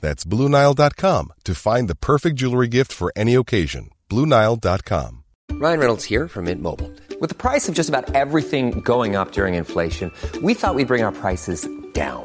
[0.00, 3.90] That's BlueNile.com to find the perfect jewelry gift for any occasion.
[4.10, 5.24] BlueNile.com.
[5.52, 6.92] Ryan Reynolds here from Mint Mobile.
[7.18, 11.02] With the price of just about everything going up during inflation, we thought we'd bring
[11.02, 12.24] our prices down.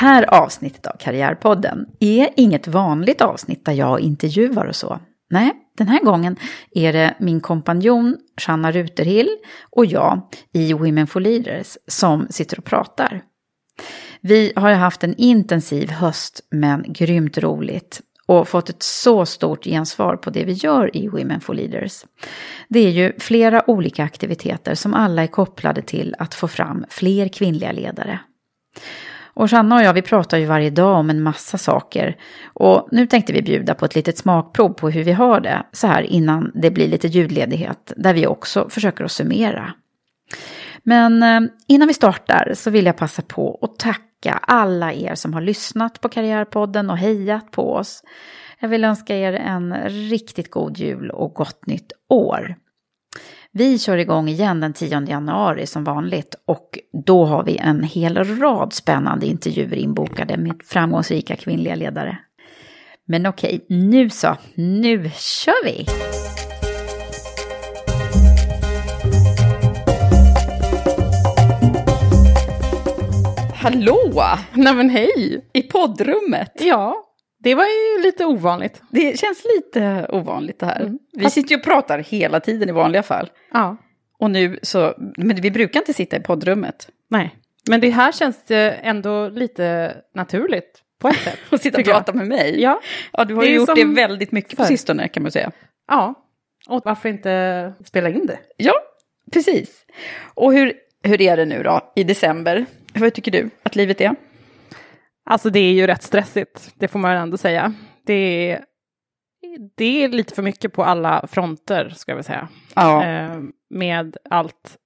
[0.00, 5.00] här avsnittet av Karriärpodden är inget vanligt avsnitt där jag intervjuar och så.
[5.30, 6.36] Nej, den här gången
[6.74, 9.28] är det min kompanjon Shanna Ruterhill
[9.70, 10.20] och jag
[10.52, 13.22] i Women for Leaders som sitter och pratar.
[14.20, 20.16] Vi har haft en intensiv höst men grymt roligt och fått ett så stort gensvar
[20.16, 22.04] på det vi gör i Women for Leaders.
[22.68, 27.28] Det är ju flera olika aktiviteter som alla är kopplade till att få fram fler
[27.28, 28.20] kvinnliga ledare.
[29.34, 32.16] Och Sanna och jag vi pratar ju varje dag om en massa saker.
[32.54, 35.86] Och nu tänkte vi bjuda på ett litet smakprov på hur vi har det så
[35.86, 37.92] här innan det blir lite ljudledighet.
[37.96, 39.74] Där vi också försöker att summera.
[40.82, 45.34] Men eh, innan vi startar så vill jag passa på att tacka alla er som
[45.34, 48.02] har lyssnat på Karriärpodden och hejat på oss.
[48.60, 52.56] Jag vill önska er en riktigt god jul och gott nytt år.
[53.52, 58.24] Vi kör igång igen den 10 januari som vanligt och då har vi en hel
[58.40, 62.18] rad spännande intervjuer inbokade med framgångsrika kvinnliga ledare.
[63.06, 65.86] Men okej, nu så, nu kör vi!
[73.54, 74.22] Hallå!
[74.54, 75.44] Nej men hej!
[75.52, 76.52] I poddrummet!
[76.60, 77.09] Ja,
[77.42, 78.82] det var ju lite ovanligt.
[78.90, 80.80] Det känns lite ovanligt det här.
[80.80, 80.98] Mm.
[81.12, 83.30] Vi sitter ju och pratar hela tiden i vanliga fall.
[83.52, 83.76] Ja,
[84.18, 86.88] Och nu så, men vi brukar inte sitta i poddrummet.
[87.08, 87.36] nej.
[87.68, 91.38] Men det här känns det ändå lite naturligt på ett sätt.
[91.50, 92.60] Och sitta och prata med mig.
[92.60, 92.80] Ja,
[93.12, 95.50] ja du har ju gjort det väldigt mycket på sistone kan man säga.
[95.88, 96.14] ja.
[96.68, 98.38] Och varför inte spela in det?
[98.56, 98.72] Ja,
[99.32, 99.86] precis.
[100.34, 102.66] Och hur, hur är det nu då i december?
[102.94, 104.14] Vad tycker du att livet är?
[105.24, 107.74] Alltså det är ju rätt stressigt, det får man ändå säga.
[108.06, 108.64] Det är,
[109.76, 112.48] det är lite för mycket på alla fronter, ska väl säga.
[112.74, 113.38] Ja, Eh,
[113.70, 114.76] med allt.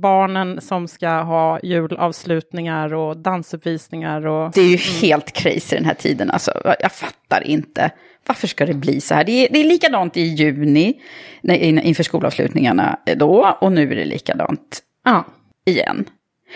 [0.00, 4.52] Barnen som ska ha julavslutningar och dansuppvisningar och...
[4.52, 6.30] det är ju helt crazy den här tiden.
[6.30, 7.90] Alltså, jag fattar inte.
[8.26, 9.24] Varför ska det bli så här?
[9.24, 10.94] Det är, det är likadant i juni
[11.40, 15.24] nej, in- inför skolavslutningarna då och nu är det likadant Ja,
[15.66, 16.04] igen.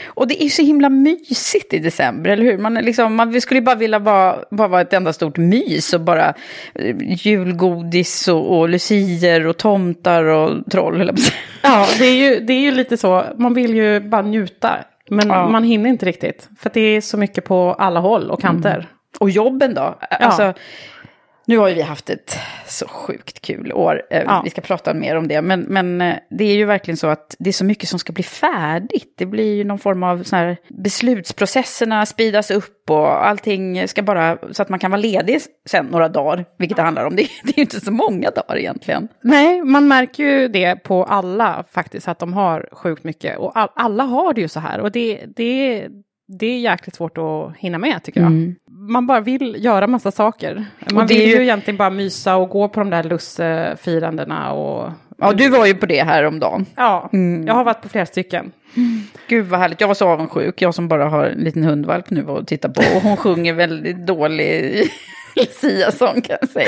[0.07, 2.59] Och det är så himla mysigt i december, eller hur?
[2.59, 6.01] Man, är liksom, man skulle bara vilja vara, bara vara ett enda stort mys och
[6.01, 6.35] bara
[6.75, 11.11] eh, julgodis och, och lucier och tomtar och troll.
[11.63, 13.25] Ja, det är, ju, det är ju lite så.
[13.37, 14.77] Man vill ju bara njuta.
[15.11, 15.49] Men Ja.
[15.49, 16.49] man hinner inte riktigt.
[16.59, 18.87] För det är så mycket på alla håll och kanter.
[19.21, 19.99] Och jobben då?
[20.11, 20.55] Alltså,
[21.49, 24.03] nu har ju vi haft ett så sjukt kul år.
[24.11, 24.41] Eh, Ja.
[24.45, 25.43] Vi ska prata mer om det.
[25.43, 28.13] Men, men eh, det är ju verkligen så att det är så mycket som ska
[28.13, 29.15] bli färdigt.
[29.19, 34.39] Det blir ju någon form av så här beslutsprocesserna speedas upp och allting ska bara
[34.53, 36.45] så att man kan vara ledig sen några dagar.
[36.59, 37.17] Vilket det handlar om.
[37.17, 39.09] Det, det är ju inte så många dagar egentligen.
[39.21, 42.09] Nej, man märker ju det på alla faktiskt.
[42.09, 43.39] Att de har sjukt mycket.
[43.39, 44.81] Och all, alla har det ju så här.
[44.81, 45.89] Och det, det,
[46.29, 48.55] det är jäkligt svårt att hinna med tycker jag.
[48.71, 50.65] Man bara vill göra massa saker.
[50.93, 54.91] Man vill ju ju- egentligen bara mysa och gå på de där lussefirandena och
[55.21, 56.67] Ja, du var ju på det här om dagen.
[56.77, 57.11] Ja,
[57.47, 58.53] jag har varit på flera stycken.
[59.29, 60.63] Gud vad härligt, jag var så avundsjuk.
[60.63, 62.81] Jag som bara har en liten hundvalp nu att titta på.
[62.97, 64.83] Och hon sjunger väldigt dålig
[65.37, 66.67] Lucia-sång kan jag säga.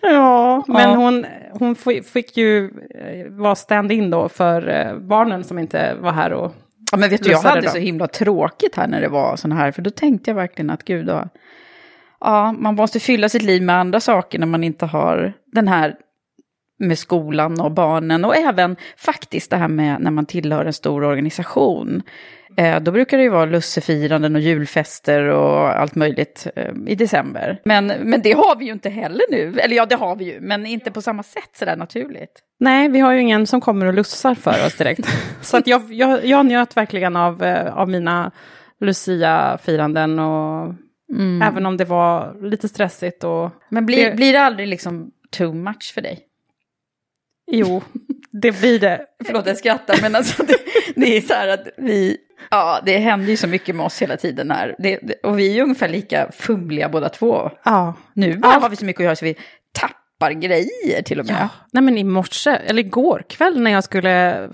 [0.00, 0.96] Ja, men Ja.
[0.96, 6.12] hon, hon fi- fick ju eh, vara stand-in då för eh, barnen som inte var
[6.12, 6.54] här och
[6.92, 9.72] Ja, men vet du, jag hade så himla tråkigt här när det var sån här.
[9.72, 11.28] För då tänkte jag verkligen att gud, då,
[12.20, 15.94] ja, man måste fylla sitt liv med andra saker när man inte har den här
[16.78, 18.24] med skolan och barnen.
[18.24, 22.02] Och även faktiskt det här med när man tillhör en stor organisation.
[22.56, 27.60] Eh, då brukar det ju vara lussefiranden och julfester och allt möjligt eh, i december.
[27.64, 29.58] Men, men det har vi ju inte heller nu.
[29.60, 32.40] Eller ja, det har vi ju, men inte på samma sätt sådär naturligt.
[32.60, 35.06] Nej, vi har ju ingen som kommer och lussar för oss direkt.
[35.42, 38.30] så att jag, jag, jag njöt verkligen av, eh, av mina
[38.80, 40.74] Lucia-firanden och
[41.42, 45.52] även om det var lite stressigt och Men blir, Det- blir det aldrig liksom too
[45.54, 46.20] much för dig?
[47.54, 47.82] jo,
[48.32, 49.06] det blir det.
[49.26, 50.56] Förlåt, jag skrattar, men alltså det,
[50.96, 52.16] det är så här att vi...
[52.50, 54.74] Ja, det händer ju så mycket med oss hela tiden här.
[54.78, 57.50] Det, det, och vi är ju ungefär lika fumliga båda två.
[57.64, 57.94] Ja.
[58.12, 59.36] Nu bara har vi så mycket att göra så vi
[59.72, 61.36] tappar grejer till och med.
[61.40, 64.48] Ja, nej men i morse, eller igår kväll när jag skulle,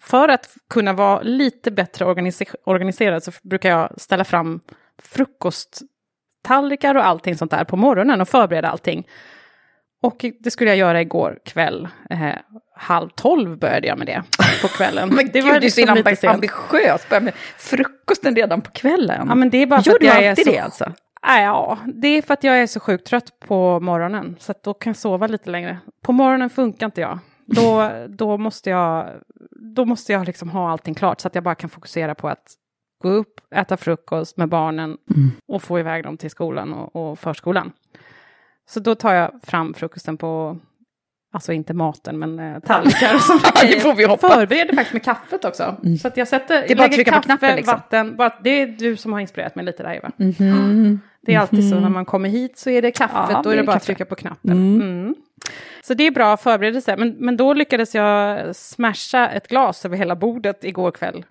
[0.00, 4.60] för att kunna vara lite bättre organise- organiserad så brukar jag ställa fram
[5.02, 9.06] frukosttallrikar och allting sånt där på morgonen och förbereda allting.
[10.02, 11.88] Och det skulle jag göra igår kväll.
[12.10, 12.28] Eh,
[12.76, 14.22] halv tolv började jag med det
[14.62, 15.08] på kvällen.
[15.14, 16.34] Men det gud, det är så liksom ambi- sent.
[16.34, 17.08] ambitiöst.
[17.08, 19.26] Börja med frukosten redan på kvällen.
[19.28, 20.50] Ja, men det är bara för Gör att jag är så...
[20.50, 20.92] det alltså?
[21.22, 24.36] Ja, det är för att jag är så sjukt trött på morgonen.
[24.38, 25.78] Så att då kan jag sova lite längre.
[26.02, 27.18] På morgonen funkar inte jag.
[27.46, 29.06] Då, då måste jag,
[29.76, 32.44] då måste jag liksom ha allting klart så att jag bara kan fokusera på att
[33.02, 34.96] gå upp, äta frukost med barnen
[35.48, 37.72] och få iväg dem till skolan och, och förskolan.
[38.70, 40.58] Så då tar jag fram frukosten på,
[41.32, 43.42] alltså inte maten, men eh, tallrikar och sånt.
[43.60, 44.34] det får vi hoppas.
[44.34, 45.76] Förbereder faktiskt med kaffet också.
[46.02, 46.66] Så att jag sätter, Mm.
[46.68, 47.74] Det är bara lägger på kaffe, knappen, liksom.
[47.74, 50.10] vatten, bara, det är du som har inspirerat mig lite där Eva.
[50.16, 51.00] Mhm.
[51.22, 53.54] Det är alltid så när man kommer hit så är det kaffet, Ja, då det
[53.54, 54.50] är det är bara att trycka på knappen.
[54.52, 55.14] Mm.
[55.82, 60.16] Så det är bra förberedelse, men, men då lyckades jag smasha ett glas över hela
[60.16, 61.24] bordet igår kväll.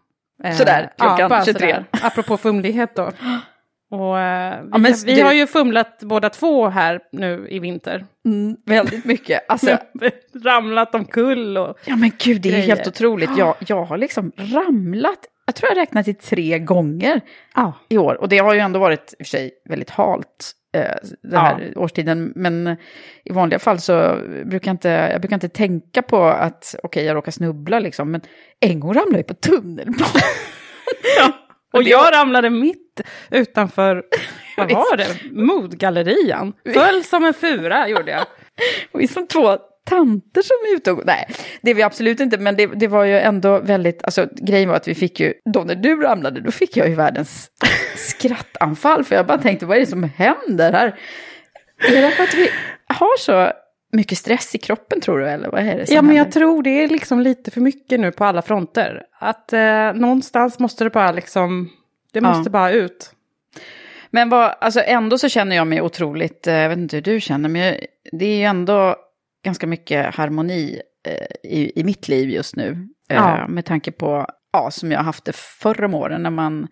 [0.44, 1.60] Eh, Sådär, klockan bara 23.
[1.60, 3.12] sådär, apropå fumlighet då.
[3.92, 8.06] Och, eh, vi, men vi du- har ju fumlat båda två här nu i vinter.
[8.26, 9.46] Mm, väldigt mycket.
[9.48, 9.78] Alltså,
[10.44, 11.78] Ramlat omkull och...
[11.86, 12.68] ja men gud, det är Grejer.
[12.68, 13.30] helt otroligt.
[13.38, 17.22] Jag, jag har liksom ramlat, jag tror jag räknat till tre gånger
[17.56, 17.74] Ja.
[17.90, 18.22] i år.
[18.22, 20.92] Och det har ju ändå varit i och för sig väldigt halt eh,
[21.24, 22.34] den här årstiden.
[22.36, 22.78] Men
[23.26, 27.16] i vanliga fall så brukar jag inte, jag brukar inte tänka på att okej, jag
[27.16, 28.12] råkar snubbla liksom.
[28.12, 28.22] Men
[28.60, 30.22] en gång ramlade jag på tunnelbanan.
[31.74, 33.02] Och jag ramlade mitt
[33.32, 34.04] utanför,
[34.58, 36.54] vad var det, Modgallerian.
[36.74, 38.26] Föll som en fura gjorde jag.
[38.92, 41.06] Och vi som två tanter som är ute och...
[41.06, 41.28] Nej,
[41.62, 44.04] det är vi absolut inte, men det, det var ju ändå väldigt...
[44.04, 45.34] Alltså grejen var att vi fick ju...
[45.54, 47.52] Då när du ramlade, då fick jag ju världens
[47.96, 49.04] skrattanfall.
[49.04, 51.00] För jag bara tänkte, vad är det som händer här?
[51.88, 52.50] Är det för att vi
[52.88, 53.52] har så
[53.92, 56.64] mycket stress i kroppen tror du, eller vad är det som Ja, men jag tror
[56.64, 59.04] det är liksom lite för mycket nu på alla fronter.
[59.20, 61.70] Att eh, någonstans måste det bara liksom,
[62.14, 62.28] det Ja.
[62.34, 63.12] måste bara ut.
[64.12, 67.20] Men vad, alltså ändå så känner jag mig otroligt, eh, jag vet inte hur du
[67.22, 67.76] känner, men jag,
[68.12, 68.96] det är ju ändå
[69.46, 72.88] ganska mycket harmoni eh, i, i mitt liv just nu.
[73.10, 73.48] Eh, Ja.
[73.48, 76.68] Med tanke på, ja, som jag har haft det förr om åren, när man,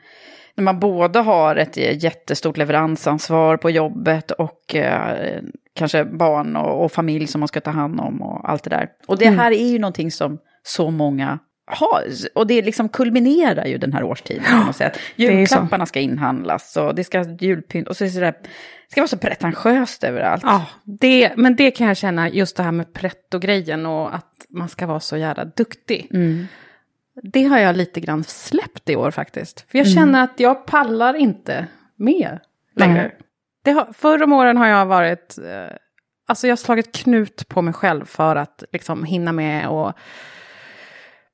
[0.56, 5.40] när man både har ett jättestort leveransansvar på jobbet och eh,
[5.78, 8.90] kanske barn och, och familj som man ska ta hand om och allt det där.
[9.08, 12.04] Och det här är ju någonting som så många har,
[12.36, 14.44] och det liksom kulminerar ju den här årstiden.
[14.44, 15.00] på något sätt.
[15.16, 19.08] Julklapparna ska inhandlas och det ska julpynt och så är det sådär, det ska vara
[19.08, 20.44] så pretentiöst överallt.
[20.46, 24.70] Ja, det, men det kan jag känna, just det här med pretto-grejen och att man
[24.70, 26.08] ska vara så jävla duktig.
[27.24, 29.66] Det har jag lite grann släppt i år faktiskt.
[29.72, 32.40] För jag känner att jag pallar inte med
[32.76, 33.12] längre.
[33.68, 35.76] Det har, förr om åren har jag varit, eh,
[36.28, 39.94] alltså jag har slagit knut på mig själv för att liksom hinna med och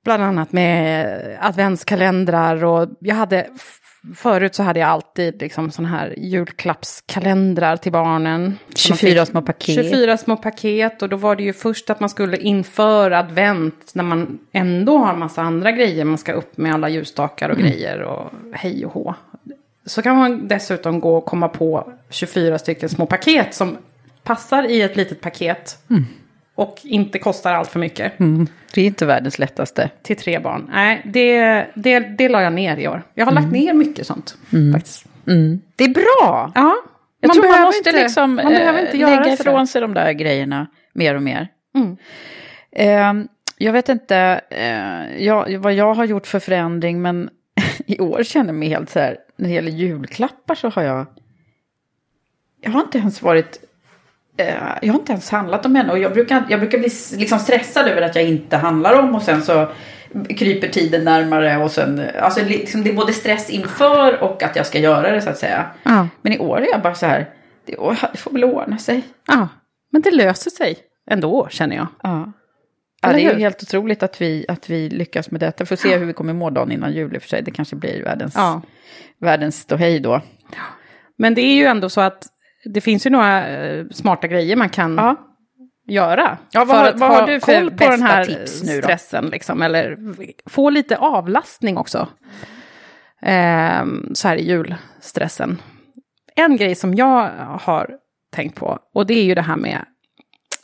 [0.03, 3.47] bland annat med adventskalendrar och jag hade
[4.15, 8.57] Förut så hade jag alltid liksom sån här julklappskalendrar till barnen.
[8.75, 9.75] Så man 24 fick små paket.
[9.75, 14.03] 24 små paket och då var det ju först att man skulle inför advent när
[14.03, 16.05] man ändå har massa andra grejer.
[16.05, 19.15] Man ska upp med alla ljusstakar och grejer och hej och hå.
[19.85, 23.77] Så kan man dessutom gå och komma på 24 stycken små paket som
[24.23, 25.77] passar i ett litet paket.
[26.55, 28.13] Och inte kostar allt för mycket
[28.73, 29.89] Det är inte världens lättaste.
[30.01, 30.69] till tre barn.
[30.73, 33.03] Nej, det, det, det la jag ner i år.
[33.13, 34.37] Jag har lagt ner mycket sånt
[34.73, 35.05] faktiskt.
[35.75, 36.51] Det är bra!
[36.55, 36.75] Ja,
[37.19, 39.93] Jag tror man måste inte- liksom man behöver eh, inte göra lägga ifrån sig de
[39.93, 41.47] där grejerna mer och mer.
[41.75, 41.97] Mm.
[42.71, 43.25] Eh,
[43.57, 47.29] jag vet inte eh, jag, vad jag har gjort för förändring, men
[47.85, 51.05] i år känner jag mig helt så här, när det gäller julklappar så har jag,
[52.62, 53.59] jag har inte ens varit,
[54.38, 57.39] eh, jag har inte ens handlat om henne och jag brukar, jag brukar bli liksom
[57.39, 59.71] stressad över att jag inte handlar om och sen så
[60.29, 64.65] kryper tiden närmare och sen, alltså liksom det är både stress inför och att jag
[64.65, 65.65] ska göra det så att säga.
[65.83, 66.07] Ja.
[66.21, 67.29] Men i år är jag bara så här,
[67.65, 67.75] det,
[68.12, 69.01] det får väl ordna sig.
[69.27, 69.47] Ja,
[69.91, 70.77] men det löser sig
[71.09, 71.88] ändå känner jag.
[72.03, 72.31] Ja.
[73.03, 75.65] Ja, det är ju helt otroligt att vi, att vi lyckas med detta.
[75.65, 77.41] Får se hur vi kommer må dagen innan jul i och för sig.
[77.41, 78.62] Det kanske blir världens, Ja.
[79.19, 80.22] världens ståhej då.
[81.17, 82.27] Men det är ju ändå så att
[82.65, 85.15] det finns ju några eh, smarta grejer man kan Ja.
[85.88, 86.38] göra.
[86.51, 88.63] Ja, vad för har- att vad ha har du för koll på den här tips
[88.63, 88.81] nu då?
[88.81, 89.25] stressen.
[89.25, 89.98] Liksom, eller
[90.50, 92.07] få lite avlastning också.
[93.22, 95.62] Ehm, så här i julstressen.
[96.36, 97.29] En grej som jag
[97.62, 97.89] har
[98.31, 99.86] tänkt på, och det är ju det här med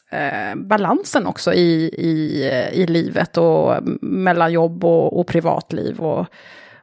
[0.10, 6.00] eh, balansen också i, i, i livet och mellan jobb och, och privatliv.
[6.00, 6.28] Och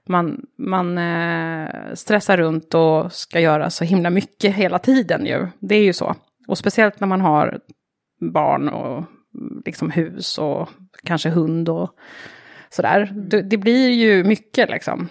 [0.08, 5.46] man man eh, stressar runt och ska göra så himla mycket hela tiden ju.
[5.58, 6.14] Det är ju så.
[6.48, 7.58] Och speciellt när man har
[8.20, 8.96] barn och
[9.34, 10.68] mm, liksom hus och
[11.04, 11.90] kanske hund och
[12.70, 13.12] sådär.
[13.14, 15.08] Det, det blir ju mycket liksom.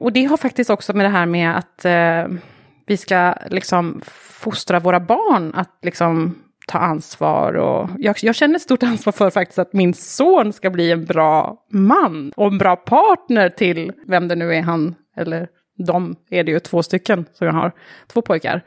[0.00, 2.38] Och det har faktiskt också med det här med att eh,
[2.86, 6.34] vi ska liksom fostra våra barn att liksom
[6.70, 7.54] ta ansvar.
[7.54, 11.04] Och jag, jag känner ett stort ansvar för faktiskt att min son ska bli en
[11.04, 15.48] bra man och en bra partner till vem det nu är han, eller
[15.86, 17.72] de är det ju två stycken som jag har,
[18.12, 18.64] två pojkar.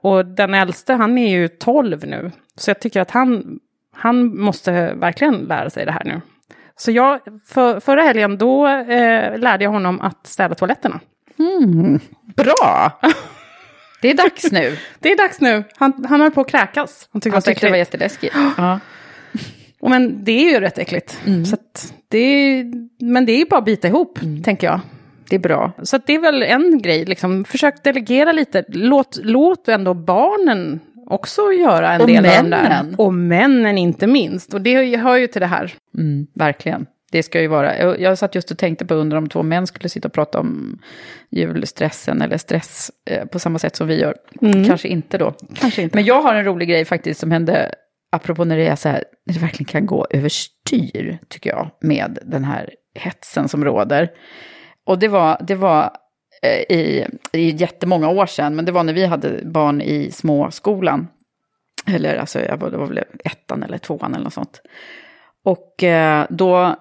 [0.00, 2.30] Och den äldste, han är ju 12 nu.
[2.56, 3.58] Så jag tycker att han,
[3.92, 6.20] han måste verkligen lära sig det här nu.
[6.76, 11.00] Så jag, för, förra helgen, då eh, lärde jag honom att städa toaletterna.
[12.36, 13.00] Bra!
[14.04, 14.76] Det är dags nu.
[14.98, 15.64] Det är dags nu.
[15.76, 17.08] Han, han höll på att kräkas.
[17.12, 18.34] Han tyckte Han tyckte det var jätteläskigt.
[18.56, 18.80] Ja.
[19.80, 21.18] Och Men det är ju rätt äckligt.
[21.48, 22.64] Så att det är,
[23.04, 24.80] men det är ju bara att bita ihop, tänker jag.
[25.28, 25.72] Det är bra.
[25.82, 27.44] Så att det är väl en grej, liksom.
[27.44, 28.64] försök delegera lite.
[28.68, 32.62] Låt, låt ändå barnen också göra en Och del av de där.
[32.62, 32.94] männen.
[32.98, 34.54] Och männen inte minst.
[34.54, 35.72] Och det hör ju till det här.
[35.98, 36.86] Mm, verkligen.
[37.14, 37.98] Det ska ju vara.
[37.98, 40.78] Jag, satt just och tänkte på undra om två män skulle sitta och prata om
[41.30, 44.14] julstressen eller stress eh, på samma sätt som vi gör.
[44.66, 45.34] Kanske inte då.
[45.54, 45.96] Kanske inte.
[45.96, 47.74] Men jag har en rolig grej faktiskt som hände,
[48.12, 52.18] apropå när det är så här, när det verkligen kan gå överstyr, tycker jag, med
[52.22, 54.10] den här hetsen som råder.
[54.86, 55.90] Och det var, det var
[56.42, 61.08] eh, i, i jättemånga år sedan, men det var när vi hade barn i småskolan.
[61.86, 64.60] Eller alltså, jag var, det var väl ettan eller tvåan eller något sånt.
[65.44, 66.74] Och eh, då eh,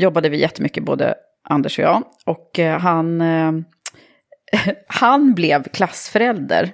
[0.00, 1.14] jobbade vi jättemycket, både
[1.48, 2.02] Anders och jag.
[2.26, 3.22] Och eh, han,
[4.86, 6.72] han blev klassförälder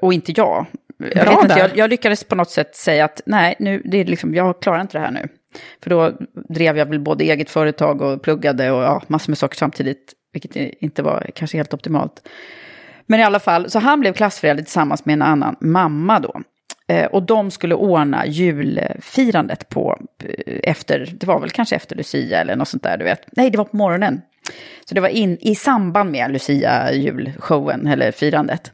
[0.00, 0.66] och inte jag.
[0.98, 4.04] Jag, Bra inte, jag, jag lyckades på något sätt säga att nej, nu, det är
[4.04, 5.28] liksom, jag klarar inte det här nu.
[5.82, 6.12] För då
[6.48, 10.56] drev jag väl både eget företag och pluggade och ja, massor med saker samtidigt, vilket
[10.56, 12.28] inte var kanske helt optimalt.
[13.06, 16.40] Men i alla fall, så han blev klassförälder tillsammans med en annan mamma då.
[16.88, 22.40] Eh, och de skulle ordna julfirandet på, eh, efter, det var väl kanske efter Lucia
[22.40, 23.20] eller något sånt där, du vet.
[23.36, 24.20] Nej, det var på morgonen.
[24.88, 28.72] Så det var in, i samband med Lucia-julshowen, eller firandet.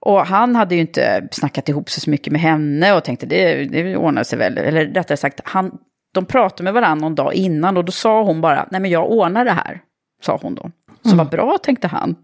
[0.00, 3.64] Och han hade ju inte snackat ihop sig så mycket med henne och tänkte det,
[3.64, 4.58] det ordnar sig väl.
[4.58, 5.78] Eller rättare sagt, han,
[6.14, 9.10] de pratade med varandra någon dag innan och då sa hon bara, nej men jag
[9.10, 9.80] ordnar det här,
[10.22, 10.70] sa hon då.
[11.02, 12.16] Så vad bra, tänkte han.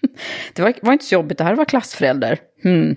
[0.54, 2.38] det var, var inte så jobbigt, det här var klassförälder.
[2.62, 2.96] Hmm.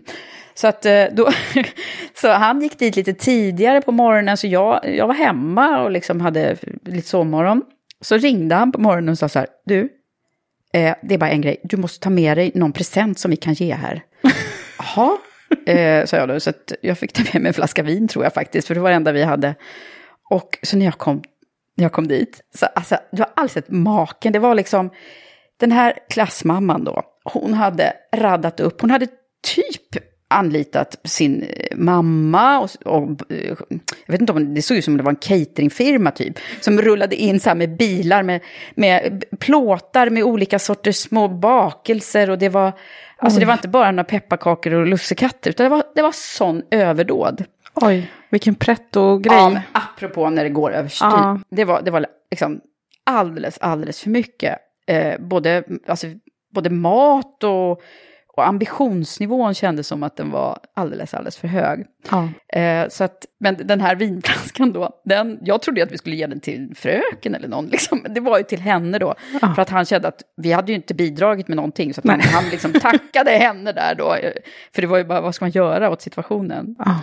[0.53, 1.29] Så, att, eh, då,
[2.22, 6.22] så han gick dit lite tidigare på morgonen, så jag, jag var hemma och liksom
[6.22, 7.62] hade lite sovmorgon.
[8.01, 9.89] Så ringde han på morgonen och sa så här, du,
[10.74, 13.38] eh, det är bara en grej, du måste ta med dig någon present som vi
[13.38, 14.03] kan ge här.
[14.77, 15.17] Jaha,
[15.65, 18.34] eh, sa jag då, så jag fick ta med mig en flaska vin tror jag
[18.34, 19.55] faktiskt, för det var det enda vi hade.
[20.29, 21.24] Och så när jag kom,
[21.77, 24.89] när jag kom dit, så alltså, du har alls sett maken, det var liksom,
[25.60, 29.08] den här klassmamman då, hon hade raddat upp, hon hade
[29.55, 33.56] typ anlitat sin eh, mamma och, och eh,
[34.06, 37.16] jag vet inte om det såg ut som det var en cateringfirma typ, som rullade
[37.16, 38.42] in så här med bilar med,
[38.76, 42.72] med plåtar med olika sorters små bakelser och det var,
[43.18, 46.62] alltså det var inte bara några pepparkakor och lussekatter, utan det var, det var sån
[46.72, 47.44] överdåd.
[47.74, 49.38] Oj, vilken pretto-grej.
[49.38, 51.06] Ja, men apropå när det går överstyr.
[51.06, 51.40] Ja.
[51.50, 52.62] Det var, det var liksom
[53.04, 54.58] alldeles, alldeles för mycket.
[54.88, 56.08] Eh, både, alltså,
[56.54, 57.82] både mat och,
[58.38, 61.86] och ambitionsnivån kändes som att den var alldeles, alldeles för hög.
[62.12, 62.30] Ja.
[62.60, 66.28] Eh, så att, men den här vinflaskan då, den, jag trodde att vi skulle ge
[66.28, 68.06] den till fröken eller någon, liksom.
[68.10, 69.16] Det var ju till henne då.
[69.42, 69.54] Ja.
[69.56, 72.50] För att han kände att vi hade ju inte bidragit med någonting, så han, han
[72.50, 74.14] liksom tackade henne där då.
[74.16, 74.32] eh,
[74.76, 76.76] För det var ju bara, vad ska man göra åt situationen?
[76.80, 77.00] Ja.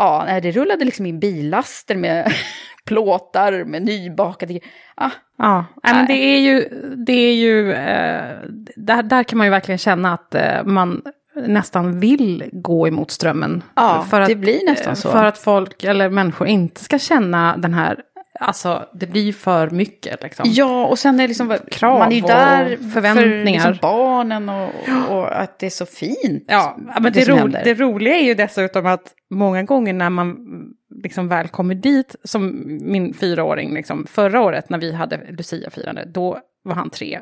[0.00, 2.32] Ja, det rullade liksom in billaster med
[2.84, 4.60] plåtar, med nybakade...
[4.94, 5.10] Ah,
[5.42, 6.68] Ja, nej, men det är ju,
[7.06, 8.36] det är ju eh,
[8.76, 11.02] där, där kan man ju verkligen känna att eh, man
[11.34, 13.62] nästan vill gå emot strömmen.
[13.74, 15.10] Ja, för att, det blir nästan så.
[15.10, 18.00] För att folk eller människor inte ska känna den här,
[18.40, 20.46] alltså det blir för mycket liksom.
[20.48, 23.60] Ja, och sen är det liksom, Krav man är ju och där förväntningar.
[23.60, 24.70] för liksom barnen och,
[25.10, 26.44] och att det är så fint.
[26.46, 30.36] Ja, men det, det ro, det roliga är ju dessutom att många gånger när man
[31.02, 36.38] liksom väl kommer dit, som min fyraåring, liksom, förra året när vi hade Lucia-firande, då
[36.64, 37.20] var han tre.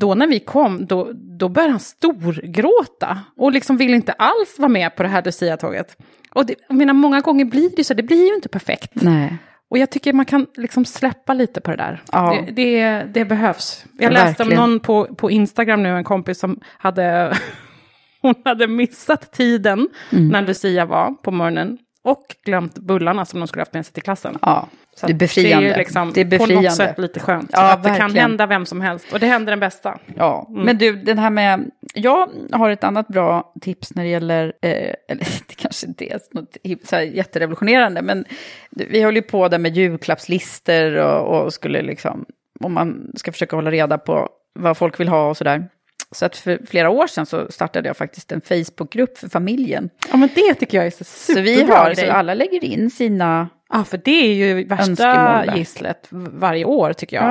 [0.00, 4.68] Då när vi kom, då, då började han storgråta och liksom ville inte alls vara
[4.68, 5.96] med på det här Lucia-tåget.
[6.30, 8.90] Och det, menar, många gånger blir det så, det blir ju inte perfekt.
[8.94, 9.38] Nej.
[9.70, 12.02] Och jag tycker man kan liksom släppa lite på det där.
[12.12, 12.44] Ja.
[12.46, 13.84] Det, det, det behövs.
[13.98, 14.70] Jag Ja, läste om verkligen.
[14.70, 17.36] någon på, på Instagram nu, en kompis som hade,
[18.22, 20.28] hon hade missat tiden Mm.
[20.28, 21.78] när Lucia var på morgonen.
[22.04, 24.38] Och glömt bullarna som de skulle haft med sig till klassen.
[24.42, 25.68] Ja, Så det är befriande.
[25.68, 26.68] Det är, liksom det är på befriande.
[26.68, 27.50] något sätt lite skönt.
[27.52, 28.30] Ja, att det kan verkligen.
[28.30, 29.12] hända vem som helst.
[29.12, 29.98] Och det händer den bästa.
[30.16, 31.70] Ja, men du, den här med...
[31.94, 34.52] Jag har ett annat bra tips när det gäller...
[34.62, 34.70] Eh,
[35.08, 38.24] eller det kanske inte är något så här jätterevolutionerande, men
[38.70, 42.24] vi håller ju på där med julklappslister och, och skulle liksom...
[42.60, 45.68] Om man ska försöka hålla reda på vad folk vill ha och sådär.
[46.12, 49.90] Så att för flera år sedan så startade jag faktiskt en Facebookgrupp för familjen.
[50.10, 52.06] Ja, men det tycker jag är så Så superbra vi har, grej.
[52.06, 53.48] så alla lägger in sina...
[53.72, 57.24] Ja, för det är ju värsta gisslet varje år tycker jag.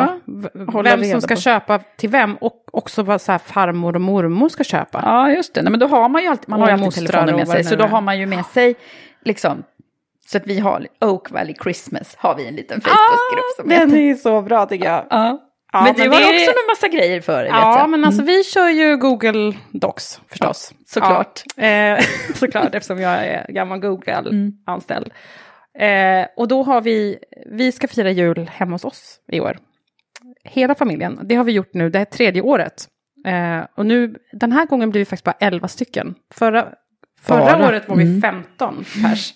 [0.73, 1.41] Ja, vem som ska på.
[1.41, 5.01] köpa till vem och också vad så farmor och mormor ska köpa.
[5.05, 5.61] Ja, just det.
[5.61, 7.63] Nej, men då har man ju alltid, man har alltid telefonen med sig.
[7.63, 8.75] Så då har man ju med sig,
[9.25, 9.63] liksom...
[10.27, 13.79] Så att vi har Oak Valley Christmas, har vi en liten Ah, Facebookgrupp som den
[13.89, 13.97] heter.
[14.03, 15.05] är ju så bra tycker jag.
[15.09, 15.43] Ja.
[15.73, 17.89] Ja, men du men har det också en massa grejer för dig, Ja, jag.
[17.89, 20.71] men alltså vi kör ju Google Docs förstås.
[20.71, 21.43] Ja, såklart.
[21.55, 21.99] Ja, eh,
[22.35, 25.11] såklart, eftersom jag är gammal Google-anställd.
[25.79, 27.17] Eh, och då har vi,
[27.51, 29.57] vi ska fira jul hemma hos oss i år.
[30.43, 32.87] Hela familjen, det har vi gjort nu, det är tredje året.
[33.25, 36.15] Eh, och nu, den här gången blir vi faktiskt bara 11 stycken.
[36.33, 36.67] Förra,
[37.21, 37.67] förra Bara?
[37.67, 39.33] året var vi 15 pers.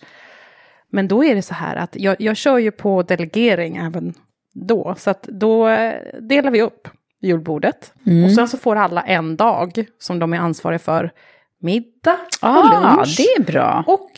[0.91, 4.13] Men då är det så här att jag, jag kör ju på delegering även
[4.53, 4.95] då.
[4.97, 6.87] Så att då eh, delar vi upp
[7.21, 7.93] julbordet.
[8.05, 8.23] Mm.
[8.25, 11.11] Och sen så får alla en dag som de är ansvariga för
[11.59, 13.15] middag och Ah, lunch.
[13.17, 13.83] det är bra.
[13.87, 14.09] Och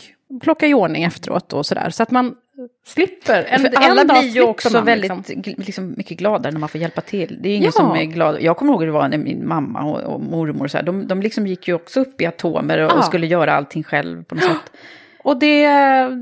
[0.41, 1.89] plocka i ordning efteråt och sådär.
[1.89, 2.35] Så att man
[2.85, 3.43] slipper.
[3.49, 5.41] En, För en alla dag blir ju också man, väldigt liksom.
[5.57, 7.39] liksom, mycket gladare när man får hjälpa till.
[7.41, 7.71] Det är ingen Ja.
[7.71, 8.41] som är glad.
[8.41, 11.07] Jag kommer ihåg hur det var när min mamma och, och mormor, så här, de,
[11.07, 12.95] de liksom gick ju också upp i atomer och, Ja.
[12.97, 14.71] och skulle göra allting själv på något sätt.
[15.23, 15.67] Och det,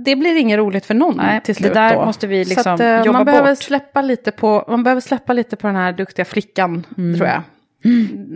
[0.06, 2.06] det blir inget roligt för någon Nej, till det slut där då.
[2.06, 3.64] måste vi Så liksom att, eh, jobba man behöver bort.
[3.64, 7.18] Släppa lite på, man behöver släppa lite på den här duktiga flickan, Mm.
[7.18, 7.42] tror jag.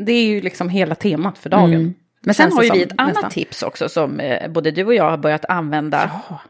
[0.06, 1.94] Det är ju liksom hela temat för dagen.
[2.22, 3.30] Men sen har det ju vi ett annat nästan.
[3.32, 6.12] tips också som eh, både du och jag har börjat använda.
[6.30, 6.42] Ja,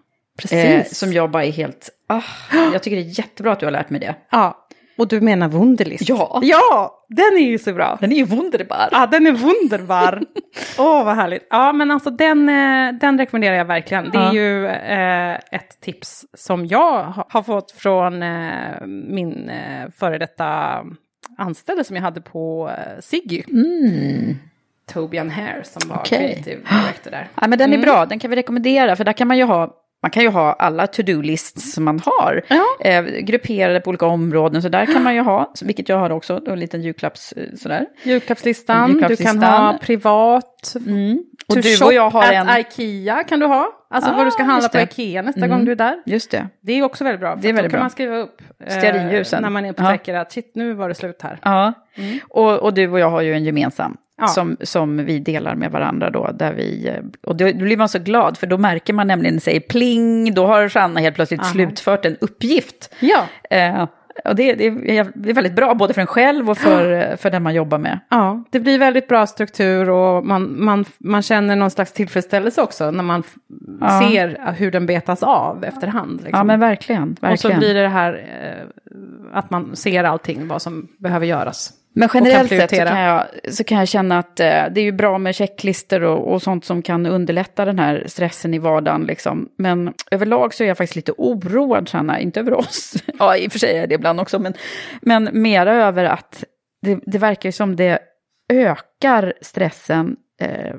[0.42, 0.60] precis.
[0.60, 1.90] Eh, som jag bara är helt...
[2.08, 2.22] Ah,
[2.74, 4.16] jag tycker det är jättebra att du har lärt mig det.
[4.32, 6.10] Ja, och du menar Wunderlist?
[6.10, 6.40] Ja.
[6.44, 7.98] Ja, den är ju så bra.
[8.02, 8.90] Den är ju wunderbar.
[8.92, 10.24] Ja, den är wunderbar.
[10.80, 11.48] Åh, vad härligt.
[11.50, 14.10] Ja, men alltså den, eh, den rekommenderar jag verkligen.
[14.10, 14.34] Det är Ja.
[14.34, 20.80] ju eh, ett tips som jag ha- har fått från eh, min eh, före detta
[21.38, 23.44] anställde som jag hade på eh, Siggy.
[24.94, 26.02] Tobian Hare som var Mm.
[26.02, 26.18] Okej.
[26.34, 27.28] creative director där.
[27.42, 27.80] Ja, men den Mm.
[27.80, 28.96] är bra, den kan vi rekommendera.
[28.96, 29.74] För där kan man ju ha,
[30.06, 32.42] man kan ju ha alla to-do-lists som man har.
[32.48, 32.64] Ja.
[32.80, 35.54] Eh, grupperade på olika områden, så där kan man ju ha.
[35.62, 37.86] Vilket jag har också, en liten julklapps eh, sådär.
[38.04, 39.42] Julklappslistan, du Julklappslistan.
[39.42, 40.76] kan ha privat.
[41.48, 42.50] Och To du och jag har en...
[42.60, 43.68] Ikea kan du ha.
[43.90, 45.02] Alltså Ah, vad du ska handla just på.
[45.02, 46.02] Ikea nästa gång du är där.
[46.06, 46.48] Just det.
[46.62, 47.36] Det är också väldigt bra.
[47.36, 47.84] För Det är väldigt då kan bra.
[47.84, 49.72] man skriva upp eh, när man Ja.
[49.72, 51.40] upptäcker att shit, nu var det slut här.
[51.44, 51.74] Ja,
[52.30, 53.98] och, och du och jag har ju en gemensam.
[54.18, 54.28] Ja.
[54.28, 57.90] Som, som vi delar med varandra då, där vi, eh, och då, då blir man
[57.90, 61.50] så glad, för då märker man nämligen, säger pling, då har Sanna helt plötsligt Aha.
[61.52, 62.94] slutfört en uppgift.
[63.00, 63.24] Ja.
[63.50, 63.88] Eh,
[64.26, 64.66] och det, det,
[64.98, 67.78] är, det är väldigt bra, både för en själv och för, för den man jobbar
[67.78, 68.00] med.
[68.10, 72.92] Ja, det blir väldigt bra struktur och man, man, man känner någon slags tillfredsställelse också
[72.92, 73.24] när man
[73.82, 74.02] Ja.
[74.10, 76.12] ser hur den betas av efterhand.
[76.12, 76.38] Liksom.
[76.38, 77.08] Ja, men verkligen.
[77.22, 77.34] verkligen.
[77.34, 78.68] och så blir det det här eh,
[79.34, 81.74] att man ser allting, vad som behöver göras.
[81.98, 84.92] Men generellt sett så kan, jag, så kan jag känna att eh, det är ju
[84.92, 89.04] bra med checklister och, och sånt som kan underlätta den här stressen i vardagen.
[89.04, 89.50] Liksom.
[89.58, 92.20] Men överlag så är jag faktiskt lite oroad, Sanna.
[92.20, 94.54] Inte över oss, ja i och för sig är det ibland också, men,
[95.02, 96.44] men mera över att
[96.82, 98.00] det, det verkar som det
[98.54, 100.76] ökar stressen eh,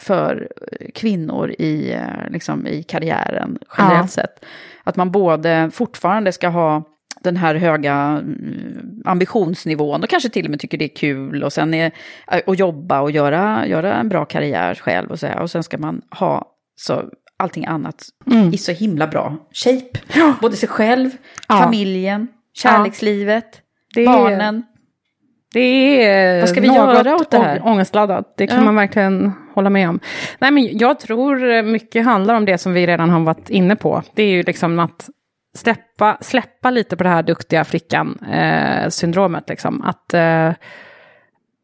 [0.00, 0.48] för
[0.94, 4.08] kvinnor i, eh, liksom, i karriären generellt Ja.
[4.08, 4.44] sett.
[4.84, 6.82] Att man både fortfarande ska ha
[7.20, 11.52] den här höga mm, ambitionsnivån och kanske till och med tycker det är kul och
[11.52, 11.92] sen är,
[12.46, 15.38] och jobba och göra, göra en bra karriär själv och så här.
[15.40, 16.44] Och sen ska man ha
[16.76, 17.02] så
[17.38, 18.54] allting annat Mm.
[18.54, 19.98] i så himla bra shape.
[20.40, 21.10] Både sig själv,
[21.48, 21.56] Ja.
[21.62, 23.60] familjen, kärlekslivet,
[23.96, 24.62] är- barnen.
[25.52, 27.66] Det är Vad ska vi göra åt det här?
[27.66, 28.34] ångestladdat.
[28.36, 28.64] Det kan Ja.
[28.64, 30.00] man verkligen hålla med om.
[30.38, 34.02] Nej, men jag tror mycket handlar om det som vi redan har varit inne på.
[34.14, 35.08] Det är ju liksom att
[35.56, 39.48] släppa, släppa lite på det här duktiga flickan-syndromet.
[39.48, 39.82] liksom.
[39.82, 40.52] Att eh,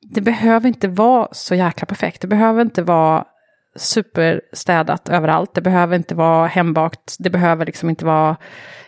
[0.01, 2.21] det behöver inte vara så jäkla perfekt.
[2.21, 3.25] Det behöver inte vara
[3.77, 5.55] superstädat överallt.
[5.55, 7.17] Det behöver inte vara hembakt.
[7.19, 8.37] Det behöver liksom inte vara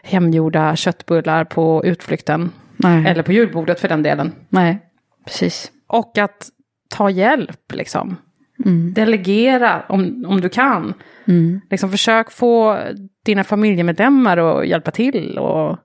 [0.03, 2.51] hemgjorda köttbullar på utflykten.
[2.77, 3.07] Nej.
[3.07, 4.33] Eller på julbordet för den delen.
[4.49, 4.79] Nej,
[5.27, 5.73] precis.
[5.87, 6.49] Och att
[6.89, 8.17] ta hjälp, liksom.
[8.65, 8.93] Mm.
[8.93, 10.95] Delegera om, om du kan.
[11.71, 12.79] Liksom, försök få
[13.25, 15.39] dina familjemedlemmar att hjälpa till.
[15.39, 15.79] Och,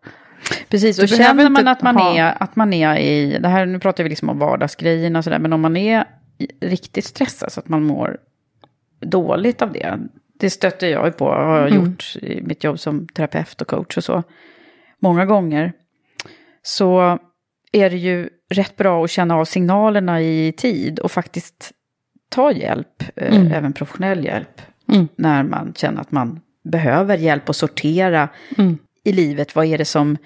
[0.69, 3.79] Precis, och känner man att man, ha- är, att man är i, det här, nu
[3.79, 6.05] pratar vi liksom om vardagsgrejerna och sådär, men om man är
[6.61, 8.17] riktigt stressad så att man mår
[9.01, 9.99] dåligt av det,
[10.39, 13.97] det stöter jag ju på, har jag gjort i mitt jobb som terapeut och coach
[13.97, 14.23] och så,
[14.99, 15.73] många gånger,
[16.61, 17.19] så
[17.71, 21.71] är det ju rätt bra att känna av signalerna i tid och faktiskt
[22.29, 24.61] ta hjälp, eh, även professionell hjälp,
[24.91, 25.07] Mm.
[25.15, 28.29] när man känner att man behöver hjälp att sortera
[29.03, 29.55] i livet.
[29.55, 30.17] Vad är det som...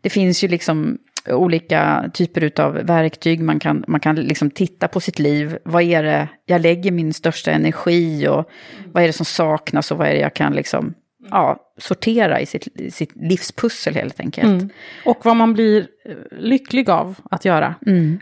[0.00, 3.40] Det finns ju liksom olika typer av verktyg.
[3.40, 5.58] Man kan, man kan liksom titta på sitt liv.
[5.64, 8.50] Vad är det jag lägger min största energi och
[8.92, 10.94] vad är det som saknas och vad är det jag kan liksom,
[11.30, 14.72] ja, sortera i sitt, i sitt livspussel helt enkelt.
[15.04, 17.74] och vad man blir eh, lycklig av att göra.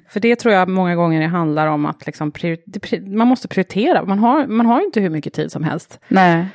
[0.08, 2.32] För det tror jag många gånger det handlar om att liksom
[3.06, 4.04] man måste prioritera.
[4.04, 6.00] Man har, man har inte hur mycket tid som helst.
[6.08, 6.46] Nej.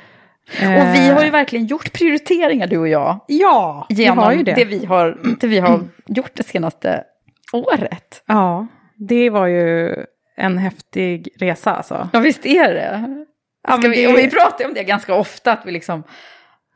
[0.60, 3.20] Eh, Och vi har ju verkligen gjort prioriteringar du och jag.
[3.28, 4.54] Ja, vi Genom har ju det.
[4.54, 7.04] det vi har, det vi har gjort det senaste
[7.52, 8.22] året.
[8.26, 9.94] Ja, det var ju
[10.36, 12.08] en häftig resa alltså.
[12.12, 13.24] Ja, visst är det.
[13.78, 16.02] Ska vi, och vi pratar ju om det ganska ofta, att vi liksom,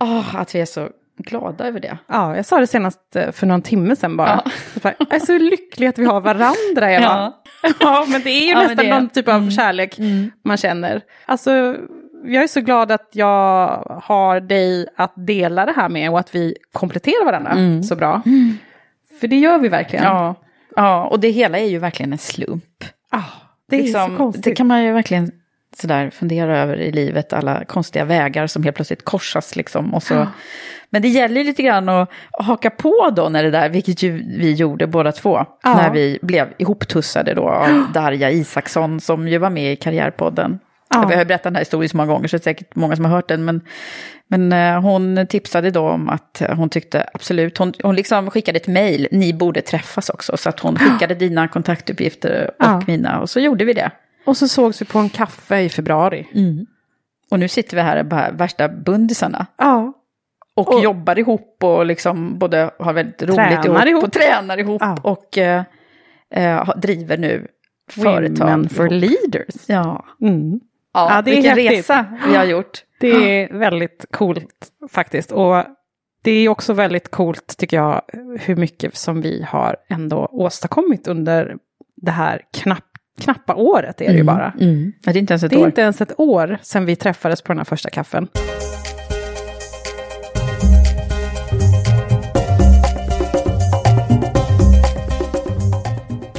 [0.01, 1.99] åh, att vi är så glada över det.
[2.07, 4.43] Ja, jag sa det senast eh, för någon timme sedan bara.
[4.45, 4.51] Ja.
[4.83, 7.03] Så Jag är så lycklig att vi har varandra, Eva.
[7.05, 7.43] Ja,
[7.81, 8.07] Ja.
[8.09, 9.99] men det är ju Ja, nästan det- någon typ av kärlek
[10.45, 11.01] man känner.
[11.27, 11.77] Alltså,
[12.25, 13.69] jag är så glad att jag
[14.03, 18.23] har dig att dela det här med och att vi kompletterar varandra så bra.
[19.21, 20.05] För det gör vi verkligen.
[20.05, 20.35] Ja.
[20.77, 22.85] ja, och det hela är ju verkligen en slump.
[23.11, 23.23] Ah,
[23.71, 24.45] det är så Liksom, konstigt.
[24.45, 25.31] det kan man ju verkligen
[25.81, 29.95] sådär fundera över i livet, alla konstiga vägar som helt plötsligt korsas liksom.
[29.95, 30.27] Och så.
[30.91, 34.13] Men det gäller ju lite grann att haka på då när det där, vilket ju
[34.39, 35.75] vi gjorde båda två, Ja.
[35.75, 40.59] när vi blev ihoptussade då av Darja Isaksson som ju var med i Karriärpodden.
[40.95, 41.11] Ja.
[41.11, 43.05] Jag har berättat den här historien så många gånger så det är säkert många som
[43.05, 43.45] har hört den.
[43.45, 43.61] Men,
[44.29, 48.67] men eh, hon tipsade då om att hon tyckte absolut, hon, hon liksom skickade ett
[48.67, 50.37] mejl, ni borde träffas också.
[50.37, 52.83] Så att hon skickade dina kontaktuppgifter och Ja.
[52.87, 53.91] mina och så gjorde vi det.
[54.29, 56.27] Och så sågs vi på en kaffe i februari.
[57.31, 59.47] Och nu sitter vi här bara värsta bundisarna.
[59.59, 59.93] Ja.
[60.57, 64.05] Och, Och- jobbar ihop och liksom både har väldigt roligt Tränar ihop.
[64.05, 64.83] och tränar ihop.
[64.85, 64.97] Ja.
[65.03, 65.63] Och eh,
[66.35, 67.47] eh, driver nu
[67.91, 68.49] företag.
[68.51, 69.11] Women for ihop.
[69.11, 69.55] leaders.
[69.69, 70.61] Ja, Mm.
[70.95, 71.71] ja, Ja, det är vilken häftigt.
[71.79, 72.85] resa vi har gjort.
[73.01, 73.09] Det
[73.43, 75.33] är väldigt coolt faktiskt.
[75.33, 75.65] Och
[76.23, 78.03] det är också väldigt coolt tycker jag
[78.41, 81.57] hur mycket som vi har ändå åstadkommit under
[81.97, 82.88] det här knapp,
[83.19, 84.53] knappa året är det ju bara.
[84.61, 84.93] Mm.
[85.05, 85.67] Ja, det är inte ens ett Det är år.
[85.67, 88.29] inte ens ett år sedan vi träffades på den här första kaffen.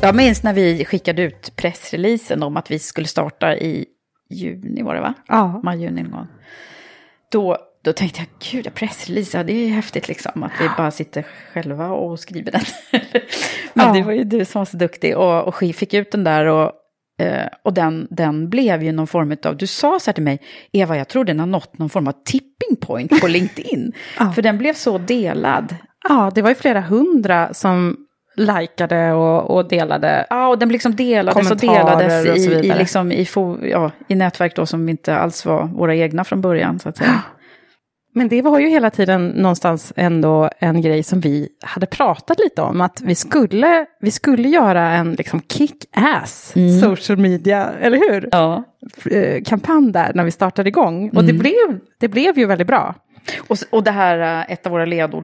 [0.01, 3.85] Jag minns när vi skickade ut pressreleasen om att vi skulle starta i
[4.29, 5.13] juni var det va?
[5.27, 5.59] Ja.
[5.63, 6.27] Maj, juni någon gång.
[7.31, 10.43] Då, då tänkte jag, gud, pressrelease, ja, det är häftigt liksom.
[10.43, 12.61] Att vi bara sitter själva och skriver den.
[13.73, 13.93] Men Ja.
[13.93, 16.45] det var ju du som var så duktig och, och fick ut den där.
[16.45, 16.71] Och,
[17.21, 20.39] eh, och den, den blev ju någon form av, du sa så här till mig,
[20.71, 23.91] Eva, jag tror den har nått någon form av tipping point på LinkedIn.
[24.19, 24.31] Ja.
[24.31, 25.75] För den blev så delad.
[26.09, 27.97] ja, det var ju flera hundra som
[28.35, 30.25] likade och, och delade.
[30.29, 32.79] Ja, och den liksom delades och delades och i, i, vidare.
[32.79, 33.27] liksom, i,
[33.61, 36.79] ja, i nätverk då som inte alls var våra egna från början.
[36.79, 37.23] Så att säga.
[38.13, 42.61] Men det var ju hela tiden någonstans ändå en grej som vi hade pratat lite
[42.61, 42.81] om.
[42.81, 48.29] Att vi skulle, vi skulle göra en liksom kick-ass social media, eller hur?
[48.31, 48.63] Ja.
[49.11, 51.09] eh, kampanj där när vi startade igång.
[51.09, 52.95] Och det, blev, det blev ju väldigt bra.
[53.47, 55.23] Och, och det här, eh, ett av våra ledord,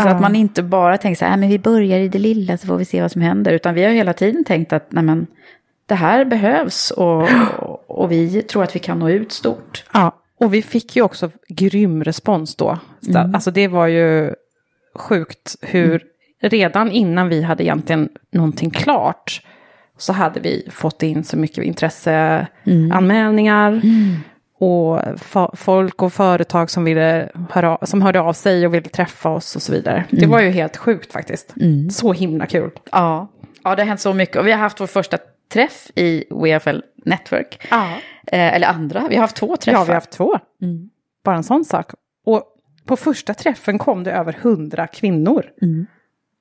[0.00, 2.56] alltså att man inte bara tänker så här, "Nej, men vi börjar i det lilla
[2.56, 3.52] så får vi se vad som händer.
[3.52, 5.26] Utan vi har hela tiden tänkt att nej men,
[5.86, 7.28] det här behövs och,
[7.86, 9.84] och vi tror att vi kan nå ut stort.
[9.92, 12.78] Ja, och vi fick ju också grym respons då.
[13.08, 13.34] Mm.
[13.34, 14.34] Alltså det var ju
[14.94, 16.02] sjukt hur
[16.40, 19.42] redan innan vi hade egentligen någonting klart
[19.98, 23.80] så hade vi fått in så mycket intresseanmälningar.
[24.58, 25.00] Och
[25.54, 29.62] folk och företag som, ville höra, som hörde av sig och ville träffa oss och
[29.62, 30.04] så vidare.
[30.10, 31.54] Det var ju helt sjukt faktiskt.
[31.90, 32.70] Så himla kul.
[32.92, 33.28] Ja.
[33.64, 34.36] ja, det har hänt så mycket.
[34.36, 35.18] Och vi har haft vår första
[35.52, 37.66] träff i WFL Network.
[37.70, 37.86] Ja.
[38.26, 39.78] Eh, eller andra, vi har haft två träffar.
[39.78, 40.38] Ja, vi har haft två.
[41.24, 41.90] Bara en sån sak.
[42.26, 42.42] Och
[42.84, 45.44] på första träffen kom det över hundra kvinnor.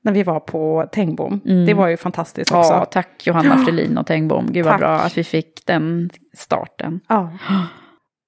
[0.03, 1.41] När vi var på Tengbom.
[1.67, 2.73] Det var ju fantastiskt också.
[2.73, 4.47] Ja, tack Johanna Frelin och Tengbom.
[4.51, 4.79] Gud vad Tack.
[4.79, 6.99] bra att vi fick den starten.
[7.07, 7.31] Ja.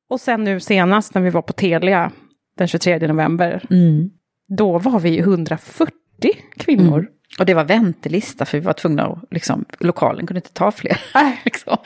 [0.09, 2.11] Och sen nu senast när vi var på Telia
[2.57, 3.63] den 23 november.
[4.47, 5.91] Då var vi ju 140
[6.57, 7.07] kvinnor.
[7.39, 10.97] Och det var väntelista för vi var tvungna att, liksom, lokalen kunde inte ta fler.
[11.45, 11.77] Liksom.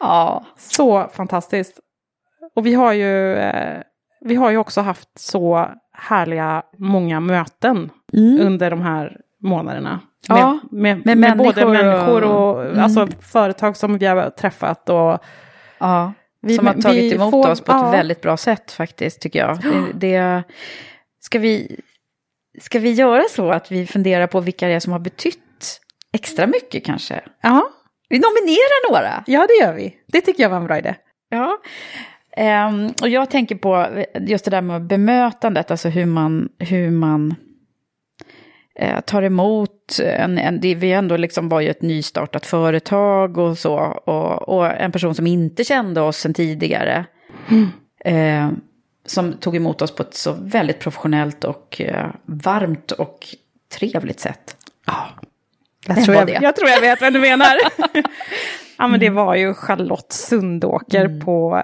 [0.00, 0.44] Ja.
[0.58, 1.80] Så fantastiskt.
[2.54, 3.80] Och vi har ju, eh,
[4.20, 7.90] vi har ju också haft så härliga många möten
[8.40, 10.00] under de här månaderna.
[10.28, 12.80] Med, Ja, med, med med, både människor och- människor och Mm.
[12.84, 14.88] alltså, företag som vi har träffat.
[14.88, 15.18] Och,
[15.78, 17.90] Ja, Vi- som har tagit emot får- oss på ett ja.
[17.90, 19.58] väldigt bra sätt faktiskt tycker jag.
[19.62, 20.42] Det, det,
[21.20, 21.80] ska, vi,
[22.60, 25.80] ska vi göra så att vi funderar på vilka det är som har betytt
[26.12, 27.20] extra mycket kanske?
[27.42, 27.68] ja,
[28.08, 29.24] Vi nominerar några.
[29.26, 29.96] ja, det gör vi.
[30.06, 30.94] Det tycker jag var en bra idé.
[31.28, 31.58] Ja.
[32.36, 33.86] Ehm, och jag tänker på
[34.20, 37.34] just det där med bemötandet, alltså hur man, hur man
[38.78, 43.58] eh, tar emot, en, en, det, vi ändå liksom var ju ett nystartat företag och
[43.58, 47.04] så, och, och en person som inte kände oss sedan tidigare.
[48.04, 48.48] Eh,
[49.06, 53.26] som tog emot oss på ett så väldigt professionellt och eh, varmt och
[53.78, 54.56] trevligt sätt.
[55.86, 57.56] Jag Vem tror jag, jag tror jag vet vem du menar.
[58.78, 61.62] ja, men det var ju Charlotte Sundåker på,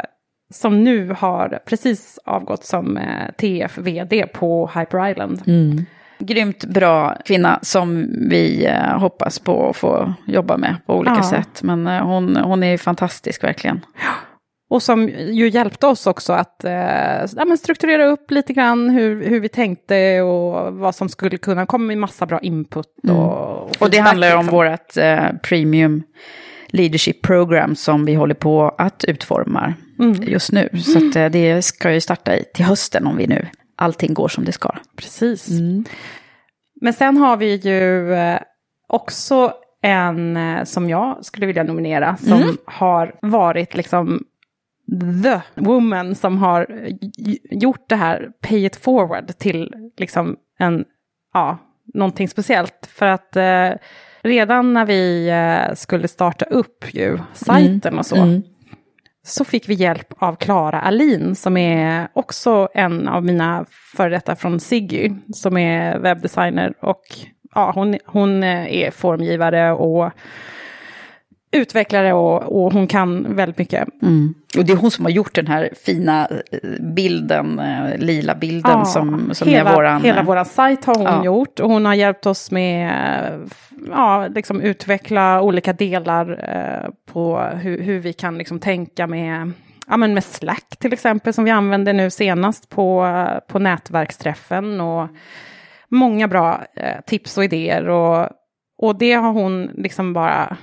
[0.54, 5.42] som nu har precis avgått som eh, TF-vd på Hyper Island.
[6.26, 11.22] Grymt bra kvinna som vi eh, hoppas på att få jobba med på olika Ja.
[11.30, 11.62] sätt.
[11.62, 13.80] Men eh, hon, hon är fantastisk verkligen.
[14.70, 16.72] Och som ju hjälpte oss också att eh,
[17.36, 21.84] ja, strukturera upp lite grann hur, hur vi tänkte och vad som skulle kunna komma
[21.84, 22.86] med massa bra input.
[23.02, 23.16] Och, Mm.
[23.20, 26.02] och, Och det handlar ju om vårt eh, premium
[26.68, 30.22] leadership program som vi håller på att utforma Mm.
[30.22, 30.68] just nu.
[30.84, 33.46] Så att, det ska ju starta i, till hösten om vi nu
[33.82, 34.74] allting går som det ska.
[34.96, 35.48] Precis.
[36.80, 38.40] Men sen har vi ju eh,
[38.88, 44.24] också en eh, som jag skulle vilja nominera som har varit liksom
[45.22, 46.66] the woman som har
[47.50, 50.84] gjort det här pay it forward till liksom en,
[51.34, 51.58] ja,
[51.94, 52.88] någonting speciellt.
[52.92, 53.70] För att eh,
[54.22, 58.16] redan när vi eh, skulle starta upp ju sajten och så,
[59.24, 64.36] så fick vi hjälp av Klara Alin som är också en av mina före detta
[64.36, 67.02] från Siggy, som är webbdesigner och
[67.54, 70.10] ja, hon, hon eh, är formgivare och
[71.52, 73.88] utvecklare och, och hon kan väldigt mycket.
[74.02, 74.34] Mm.
[74.58, 78.78] Och det är hon som har gjort den här fina eh, bilden, eh, lila bilden
[78.78, 80.02] Ja, som, som hela, är våran...
[80.02, 81.24] Hela våran sajt har hon Ja.
[81.24, 82.88] gjort och hon har hjälpt oss med
[83.32, 83.40] eh,
[83.90, 89.52] ja, liksom utveckla olika delar eh, på hur, hur vi kan liksom tänka med,
[89.88, 93.16] ja, men med Slack till exempel som vi använde nu senast på,
[93.48, 95.08] på nätverksträffen och
[95.88, 98.28] många bra eh, tips och idéer och,
[98.78, 100.56] och det har hon liksom bara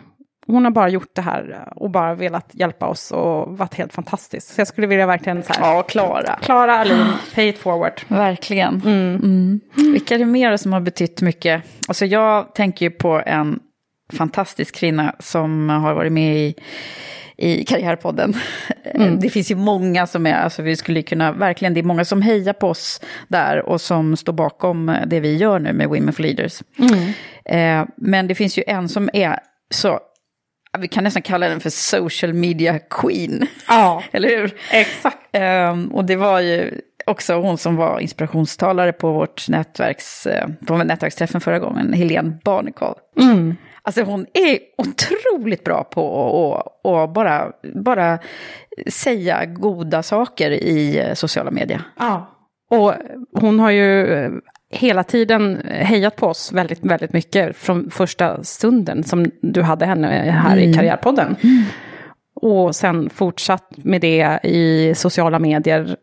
[0.52, 4.54] hon har bara gjort det här och bara velat hjälpa oss och varit helt fantastisk.
[4.54, 5.76] Så jag skulle vilja verkligen så här.
[5.76, 6.40] Ja, Klara.
[6.42, 8.02] Klara Alin, pay it forward.
[8.08, 8.82] Verkligen.
[8.86, 9.60] Mm.
[9.76, 11.64] Vilka är det mer som har betytt mycket?
[11.88, 13.60] Alltså jag tänker ju på en
[14.14, 16.56] fantastisk kvinna som har varit med i,
[17.38, 18.34] i Karriärpodden.
[19.22, 22.22] Det finns ju många som är, alltså vi skulle kunna, verkligen, det är många som
[22.22, 26.24] hejar på oss där och som står bakom det vi gör nu med Women for
[26.24, 26.62] Leaders.
[27.46, 30.00] Eh, men det finns ju en som är så,
[30.78, 33.48] vi kan nästan kalla den för social media queen.
[33.68, 34.54] Ja, Eller hur?
[34.72, 35.18] exakt.
[35.32, 40.78] Ehm, och det var ju också hon som var inspirationstalare på vårt nätverks, eh, på
[40.78, 42.96] nätverksträffen förra gången, Helene Barnekow.
[43.82, 48.20] Alltså hon är otroligt bra på att bara, bara
[48.88, 51.82] säga goda saker i eh, sociala medier.
[52.00, 52.36] Ja.
[52.70, 52.94] Och
[53.34, 54.06] hon har ju
[54.72, 60.08] hela tiden hejat på oss väldigt, väldigt mycket från första stunden som du hade henne
[60.44, 61.36] här i Karriärpodden.
[62.36, 65.96] Och sen fortsatt med det i sociala medier.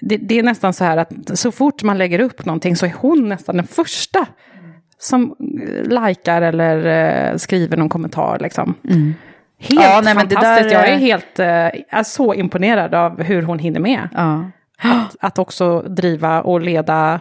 [0.00, 2.92] Det, det är nästan så här att så fort man lägger upp någonting så är
[2.96, 4.26] hon nästan den första
[4.98, 6.86] som eh, likar eller
[7.32, 8.38] eh, skriver någon kommentar.
[8.38, 8.74] Liksom.
[9.58, 10.42] Helt Ja, nej, fantastiskt.
[10.42, 11.46] där Jag är är- helt eh,
[11.98, 14.50] är så imponerad av hur hon hinner med Ja.
[14.82, 17.20] att, att också driva och leda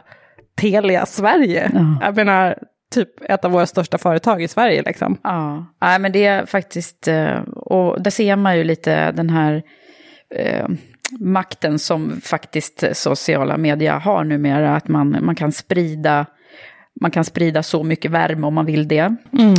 [0.55, 1.71] Telia Sverige.
[2.01, 2.57] Jag menar,
[2.91, 5.17] typ ett av våra största företag i Sverige liksom.
[5.23, 9.63] Ja, Nej, men det är faktiskt, eh, och där ser man ju lite den här
[10.35, 10.67] eh,
[11.19, 16.25] makten som faktiskt sociala medier har numera, att man, man kan sprida
[17.01, 19.15] man kan sprida så mycket värme om man vill det.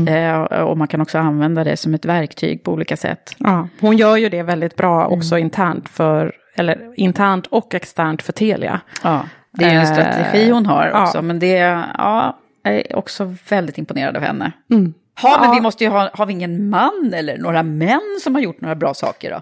[0.08, 3.34] Eh, och man kan också använda det som ett verktyg på olika sätt.
[3.38, 8.32] Ja, hon gör ju det väldigt bra också internt för, eller internt och externt för
[8.32, 8.80] Telia.
[9.02, 9.24] Ja,
[9.56, 11.02] det är ju en Eh, strategi hon har ja.
[11.02, 11.56] också, men det
[11.98, 14.52] ja, jag är också väldigt imponerad av henne.
[14.70, 14.94] Mm.
[15.22, 15.54] Ja, men Ja.
[15.54, 18.74] vi måste ju ha, har vi ingen man eller några män som har gjort några
[18.74, 19.40] bra saker då?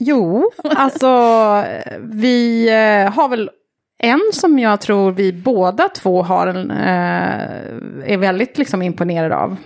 [0.00, 1.06] Jo, alltså
[2.00, 3.50] vi eh, har väl
[3.98, 9.56] en som jag tror vi båda två har en, eh, är väldigt liksom imponerade av.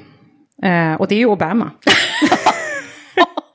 [0.63, 1.71] Eh, och det är ju Obama.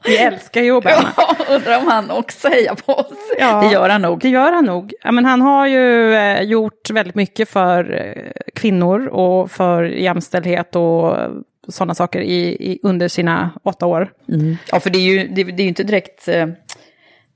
[0.07, 1.09] vi älskar ju Obama.
[1.17, 3.13] Ja, undrar om han också hejar på oss.
[3.39, 3.61] Ja.
[3.61, 4.19] Det gör han nog.
[4.19, 4.93] Det gör han nog.
[5.03, 10.75] Ja, men han har ju eh, gjort väldigt mycket för eh, kvinnor och för jämställdhet
[10.75, 11.17] och
[11.67, 14.11] sådana saker i, i, under sina åtta år.
[14.71, 16.47] Ja, för det är ju, det, det är ju inte direkt eh,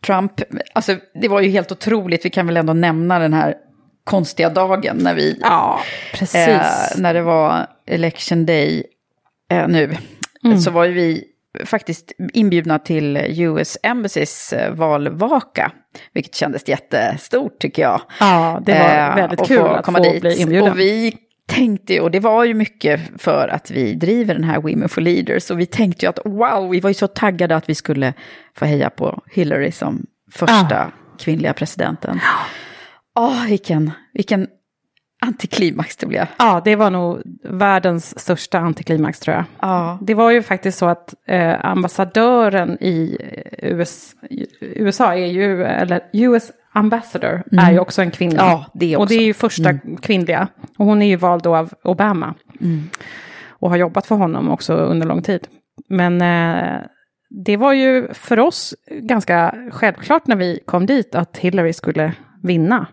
[0.06, 0.32] Trump.
[0.74, 2.26] Alltså, det var ju helt otroligt.
[2.26, 3.56] Vi kan väl ändå nämna den här
[4.04, 5.40] konstiga dagen när vi...
[5.42, 5.80] Ja,
[6.14, 6.48] precis.
[6.48, 6.62] Eh,
[6.98, 8.84] när det var election day
[9.68, 9.98] nu.
[10.64, 11.24] Så var ju vi
[11.66, 15.72] faktiskt inbjudna till US Embassys eh, valvaka.
[16.14, 18.02] Vilket kändes jättestort tycker jag.
[18.20, 20.22] Ja, det var Eh, väldigt kul att komma få dit.
[20.22, 20.72] bli inbjuden.
[20.72, 21.14] Och vi
[21.48, 25.02] tänkte ju, och det var ju mycket för att vi driver den här Women for
[25.02, 25.52] Leaders.
[25.52, 28.14] Och vi tänkte ju att wow, vi var ju så taggade att vi skulle
[28.58, 32.20] få heja på Hillary som första kvinnliga presidenten.
[33.20, 34.48] Åh, vilken, vilken
[35.26, 36.28] antiklimax det blev.
[36.38, 39.46] Ja, det var nog världens största antiklimax tror jag.
[39.62, 39.98] Ja.
[40.02, 43.18] Det var ju faktiskt så att eh, ambassadören i
[43.60, 44.16] eh, US,
[44.62, 48.36] USA är ju, eller US ambassador är ju också en kvinna.
[48.38, 49.16] Ja, det Och också.
[49.16, 50.48] det är ju första kvinnliga.
[50.78, 52.34] Och hon är ju vald då av Obama.
[53.50, 55.48] Och har jobbat för honom också under lång tid.
[55.90, 56.82] Men eh,
[57.46, 62.14] det var ju för oss ganska självklart när vi kom dit att Hillary skulle
[62.44, 62.86] vinna.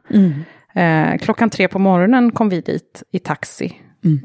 [0.79, 3.76] Eh, klockan tre på morgonen kom vi dit i taxi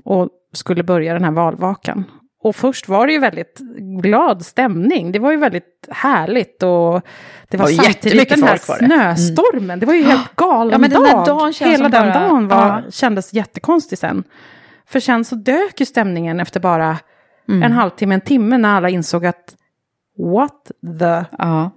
[0.06, 2.04] och skulle börja den här valvakan.
[2.44, 3.60] Och först var det ju väldigt
[4.02, 5.12] glad stämning.
[5.12, 7.02] Det var ju väldigt härligt och
[7.50, 8.94] det var, var samtidigt jättemycket den här folk var det.
[8.96, 9.16] Mm.
[9.18, 9.80] snöstormen.
[9.80, 11.26] Det var ju helt galen Ja, men den dag.
[11.26, 12.92] dagen Hela den bara- dagen var, Ja.
[12.92, 14.24] kändes jättekonstig sen.
[14.86, 16.98] För sen så dök ju stämningen efter bara
[17.50, 17.64] Mm.
[17.64, 19.56] en halvtimme, en timme när alla insåg att
[20.18, 21.24] what the...
[21.38, 21.72] Ja.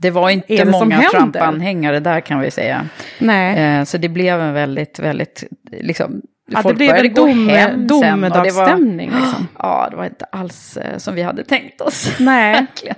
[0.00, 1.02] Det var inte det många?
[1.02, 2.86] Trump-anhängare där kan vi säga.
[3.18, 3.58] Nej.
[3.78, 5.44] Eh, så det blev en väldigt, väldigt,
[5.80, 6.20] liksom,
[6.52, 9.48] Ja, det folk blev började en gå dom- hem det domedagsstämning, liksom.
[9.58, 12.16] Ja, det var inte alls eh, som vi hade tänkt oss.
[12.20, 12.66] Nej.
[12.84, 12.94] Men,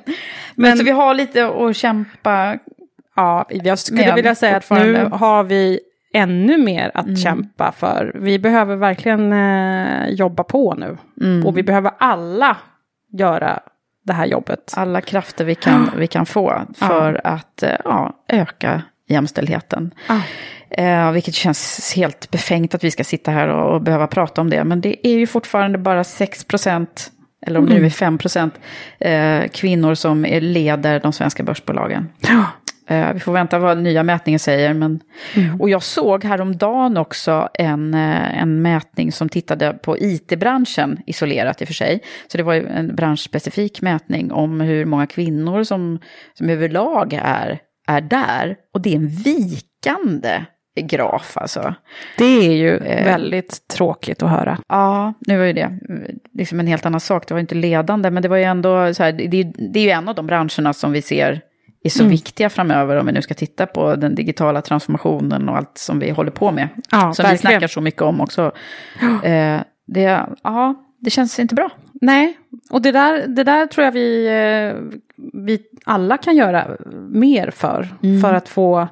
[0.54, 2.58] Men- så vi har lite att kämpa.
[3.16, 5.80] Ja, jag skulle Men vilja säga att nu har vi
[6.14, 7.16] ännu mer att Mm.
[7.16, 8.12] kämpa för.
[8.14, 10.96] Vi behöver verkligen eh, jobba på nu.
[11.20, 11.46] Mm.
[11.46, 12.56] Och vi behöver alla
[13.18, 13.60] göra
[14.02, 14.72] det här jobbet.
[14.76, 19.94] alla krafter vi kan, vi kan få för att eh, ja, öka jämställdheten.
[20.08, 20.20] Ja.
[20.70, 24.50] Eh, vilket känns helt befängt att vi ska sitta här och, och behöva prata om
[24.50, 24.64] det.
[24.64, 27.10] Men det är ju fortfarande bara 6 procent,
[27.46, 28.54] eller om det nu är 5 procent,
[29.00, 32.08] eh, kvinnor som är, leder de svenska börsbolagen.
[32.28, 32.44] Eh,
[33.14, 34.74] vi får vänta vad nya mätningen säger.
[34.74, 35.00] Men...
[35.58, 41.64] Och jag såg häromdagen också en, eh, en mätning som tittade på it-branschen, isolerat i
[41.64, 42.00] och för sig.
[42.26, 45.98] Så det var en branschspecifik mätning om hur många kvinnor som,
[46.34, 47.58] som överlag är,
[47.88, 48.56] är där.
[48.74, 50.44] Och det är en vikande
[50.80, 51.74] graf alltså.
[52.18, 53.04] Det är ju Eh.
[53.04, 54.58] väldigt tråkigt att höra.
[54.68, 55.78] Ja, nu var ju det
[56.34, 57.28] liksom en helt annan sak.
[57.28, 59.90] Det var inte ledande, men det var ju ändå så här, det, det är ju
[59.90, 61.40] en av de branscherna som vi ser
[61.84, 65.78] är så viktiga framöver om vi nu ska titta på den digitala transformationen och allt
[65.78, 66.68] som vi håller på med.
[66.90, 67.38] Ja, som vi verkligen.
[67.38, 68.52] snackar så mycket om också.
[69.24, 71.70] Eh, det, ja, det känns inte bra.
[71.92, 72.38] Nej,
[72.70, 74.98] och det där, det där tror jag vi, eh,
[75.32, 76.76] vi alla kan göra
[77.08, 77.88] mer för.
[78.22, 78.88] För att få,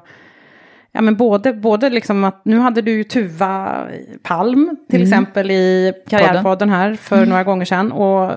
[0.91, 3.87] ja men både, både liksom att, nu hade du ju Tuva
[4.23, 7.91] Palm till exempel i Karriärpodden här för några gånger sedan.
[7.91, 8.31] Och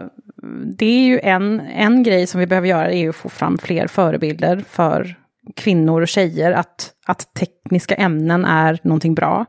[0.78, 3.86] det är ju en, en grej som vi behöver göra, är att få fram fler
[3.86, 5.16] förebilder för
[5.56, 9.46] kvinnor och tjejer, att, att tekniska ämnen är någonting bra.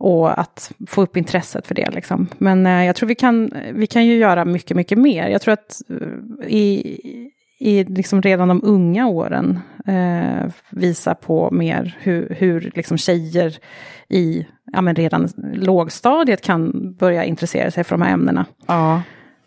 [0.00, 1.90] Och att få upp intresset för det.
[1.90, 2.26] Liksom.
[2.38, 5.28] Men eh, jag tror vi kan, vi kan ju göra mycket, mycket mer.
[5.28, 6.98] Jag tror att eh, i,
[7.60, 13.58] i liksom redan de unga åren eh, visa på mer hur, hur liksom tjejer
[14.08, 18.46] i ja, men redan lågstadiet kan börja intressera sig för de här ämnena.
[18.66, 19.02] Ja,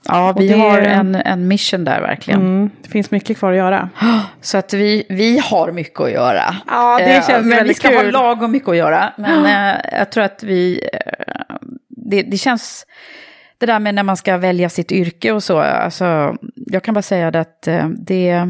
[0.07, 2.39] ja vi det- har en, en mission där verkligen.
[2.41, 3.89] Mm, det finns mycket kvar att göra.
[4.41, 6.55] Så att vi, vi har mycket att göra.
[6.67, 7.97] Ja, det Eh, känns Men vi väldigt ska kul.
[7.97, 9.13] ha lagom mycket att göra.
[9.17, 9.45] Men
[9.75, 10.89] eh, jag tror att vi...
[10.93, 11.55] eh,
[11.89, 12.85] det, det känns...
[13.57, 15.59] Det där med när man ska välja sitt yrke och så.
[15.59, 18.41] Alltså, jag kan bara säga det att eh, det...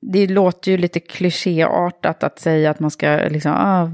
[0.00, 3.90] Det låter ju lite klichéartat att säga att man ska liksom, ah,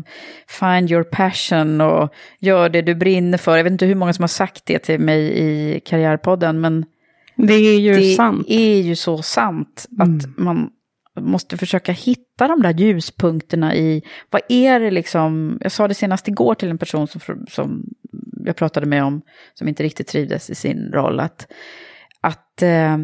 [0.49, 3.57] find your passion och gör det du brinner för.
[3.57, 6.85] Jag vet inte hur många som har sagt det till mig i Karriärpodden, men
[7.37, 8.47] Det är ju det sant.
[8.49, 10.71] är ju så sant att man
[11.21, 16.29] måste försöka hitta de där ljuspunkterna i, vad är det liksom, jag sa det senast
[16.29, 17.21] igår till en person som,
[17.51, 17.85] som
[18.45, 19.23] jag pratade med om,
[19.55, 21.47] som inte riktigt trivdes i sin roll, att,
[22.21, 22.99] att eh,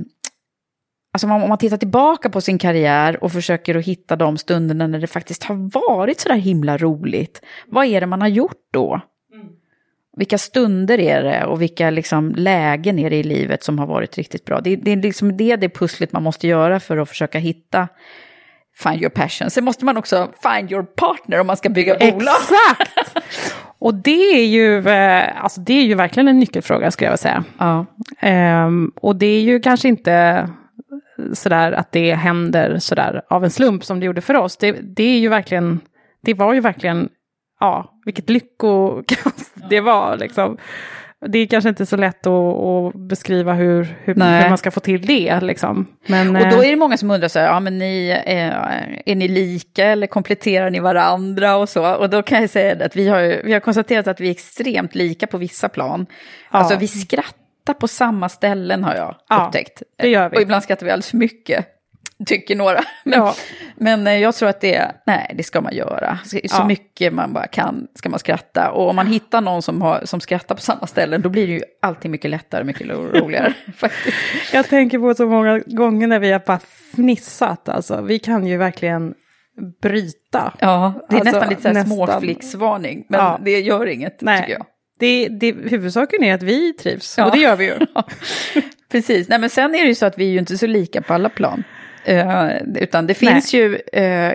[1.12, 4.98] Alltså om man tittar tillbaka på sin karriär och försöker att hitta de stunderna när
[4.98, 7.42] det faktiskt har varit så där himla roligt.
[7.66, 9.00] Vad är det man har gjort då?
[10.20, 14.18] Vilka stunder är det och vilka liksom lägen är det i livet som har varit
[14.18, 14.60] riktigt bra?
[14.60, 17.88] Det, det är liksom det, det pusslet man måste göra för att försöka hitta
[18.78, 19.50] find your passion.
[19.50, 22.34] Sen måste man också find your partner om man ska bygga bolag.
[22.40, 23.24] Exakt!
[23.78, 27.16] Och det är ju, eh, alltså det är ju verkligen en nyckelfråga skulle jag vilja
[27.16, 27.44] säga.
[27.58, 27.86] Ja.
[28.20, 30.48] Ehm, och det är ju kanske inte
[31.32, 34.56] sådär att det händer sådär av en slump som det gjorde för oss.
[34.56, 35.80] Det, det är ju verkligen,
[36.22, 37.08] det var ju verkligen,
[37.60, 40.58] ja, vilket lyckokast det var liksom.
[41.26, 44.80] Det är kanske inte så lätt att, att beskriva hur, hur, hur man ska få
[44.80, 45.86] till det liksom.
[46.06, 49.02] Men, Och då eh, är det många som undrar så här, ja men ni, är,
[49.06, 51.94] är ni lika eller kompletterar ni varandra och så?
[51.94, 54.94] Och då kan jag säga att vi har, vi har konstaterat att vi är extremt
[54.94, 56.06] lika på vissa plan.
[56.48, 59.82] Alltså vi skrattar på samma ställen har jag Ja, upptäckt.
[59.98, 60.36] det gör vi.
[60.36, 61.66] Och ibland skrattar vi alldeles för mycket,
[62.26, 62.80] tycker några.
[63.04, 63.34] Men, Ja.
[63.76, 66.18] men eh, jag tror att det, nej det ska man göra.
[66.24, 66.66] Så, Ja.
[66.66, 68.70] mycket man bara kan ska man skratta.
[68.70, 71.52] Och om man hittar någon som, har, som skrattar på samma ställen, då blir det
[71.52, 74.16] ju alltid mycket lättare, mycket roligare faktiskt.
[74.52, 76.60] Jag tänker på så många gånger när vi har bara
[76.94, 78.00] fnissat, alltså.
[78.02, 79.14] Vi kan ju verkligen
[79.82, 80.54] bryta.
[80.60, 83.38] Ja, det är Alltså, nästan lite så här småflicksvarning, men Ja.
[83.44, 84.40] det gör inget, Nej.
[84.40, 84.66] tycker jag.
[84.98, 87.24] Det, det, huvudsaken är att vi trivs, Ja.
[87.24, 87.74] och det gör vi ju.
[88.90, 91.02] Precis, nej men sen är det ju så att vi är ju inte så lika
[91.02, 91.64] på alla plan.
[92.10, 94.32] Eh, utan det finns ju eh,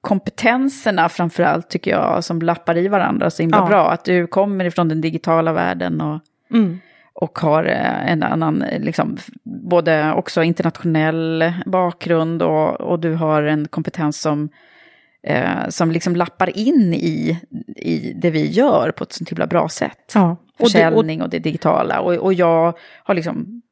[0.00, 3.66] kompetenserna framförallt tycker jag som lappar i varandra så himla Ja.
[3.66, 3.90] bra.
[3.90, 6.20] Att du kommer ifrån den digitala världen och,
[6.50, 6.78] Mm.
[7.14, 13.68] och har eh, en annan, liksom, både också internationell bakgrund och, och du har en
[13.68, 14.48] kompetens som,
[15.22, 17.38] eh, som liksom lappar in i,
[17.76, 20.12] i det vi gör på ett sånt himla bra sätt.
[20.14, 20.30] Ja.
[20.30, 22.00] Och det, och, Försäljning och det digitala.
[22.00, 22.74] Och, och jag
[23.04, 23.62] har liksom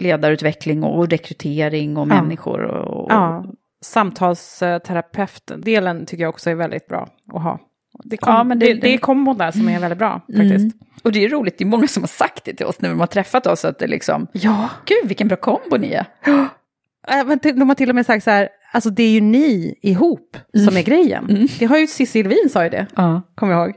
[0.00, 2.06] ledarutveckling och rekrytering och Ja.
[2.22, 2.60] människor.
[2.64, 3.44] Och, och, ja,
[3.82, 7.58] samtalsterapeutdelen tycker jag också är väldigt bra att ha.
[8.04, 10.64] Det, kom, Ja, men det- det, det är kombon där som är väldigt bra faktiskt.
[10.64, 10.72] Mm.
[11.02, 13.00] Och det är roligt, det är många som har sagt det till oss när de
[13.00, 14.68] har träffat oss, att det liksom, Ja.
[14.84, 16.04] gud vilken bra kombo ni är.
[17.08, 19.74] Äh, men de har till och med sagt så här, alltså det är ju ni
[19.82, 20.36] ihop
[20.66, 21.48] som är grejen.
[21.58, 23.22] Det har ju Cissi Levin sa ju det, Ja.
[23.34, 23.74] kommer jag ihåg.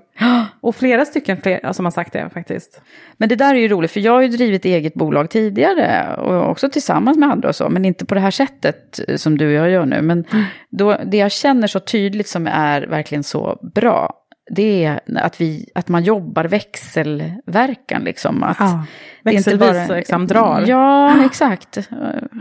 [0.62, 2.82] Och flera stycken fler som har sagt det faktiskt.
[3.18, 6.50] Men det där är ju roligt, för jag har ju drivit eget bolag tidigare, och
[6.52, 9.48] också tillsammans med andra och så, men inte på det här sättet eh, som du
[9.48, 10.02] och jag gör nu.
[10.02, 10.26] Men
[10.70, 14.14] då, det jag känner så tydligt som är verkligen så bra,
[14.50, 18.04] det är att, vi, att man jobbar växelverkan.
[18.04, 18.44] Liksom.
[18.44, 18.86] Att Ja,
[19.24, 20.64] det är inte växelvis liksom drar.
[20.68, 21.90] Ja, exakt.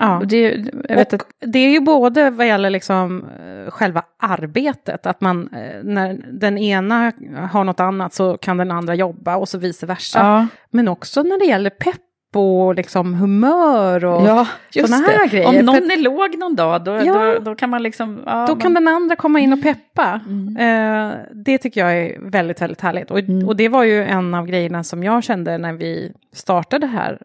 [0.00, 0.22] Ja.
[0.24, 0.40] Det,
[0.88, 5.20] jag vet och att, det är ju både vad gäller liksom eh, själva arbetet, att
[5.20, 7.12] man eh, när den ena
[7.50, 10.18] har något annat så kan den andra jobba och så vice versa.
[10.18, 12.00] ja, Men också när det gäller pepp
[12.36, 15.48] och liksom humör och ja, såna här grejer.
[15.48, 17.34] Om För någon att är låg någon dag, då, Ja.
[17.34, 18.22] då, då kan man liksom...
[18.26, 20.20] Ja, då man, kan den andra komma in och peppa.
[20.28, 20.56] Mm.
[20.56, 23.10] Eh, det tycker jag är väldigt, väldigt härligt.
[23.10, 23.48] Och, Mm.
[23.48, 27.22] och det var ju en av grejerna som jag kände när vi startade här.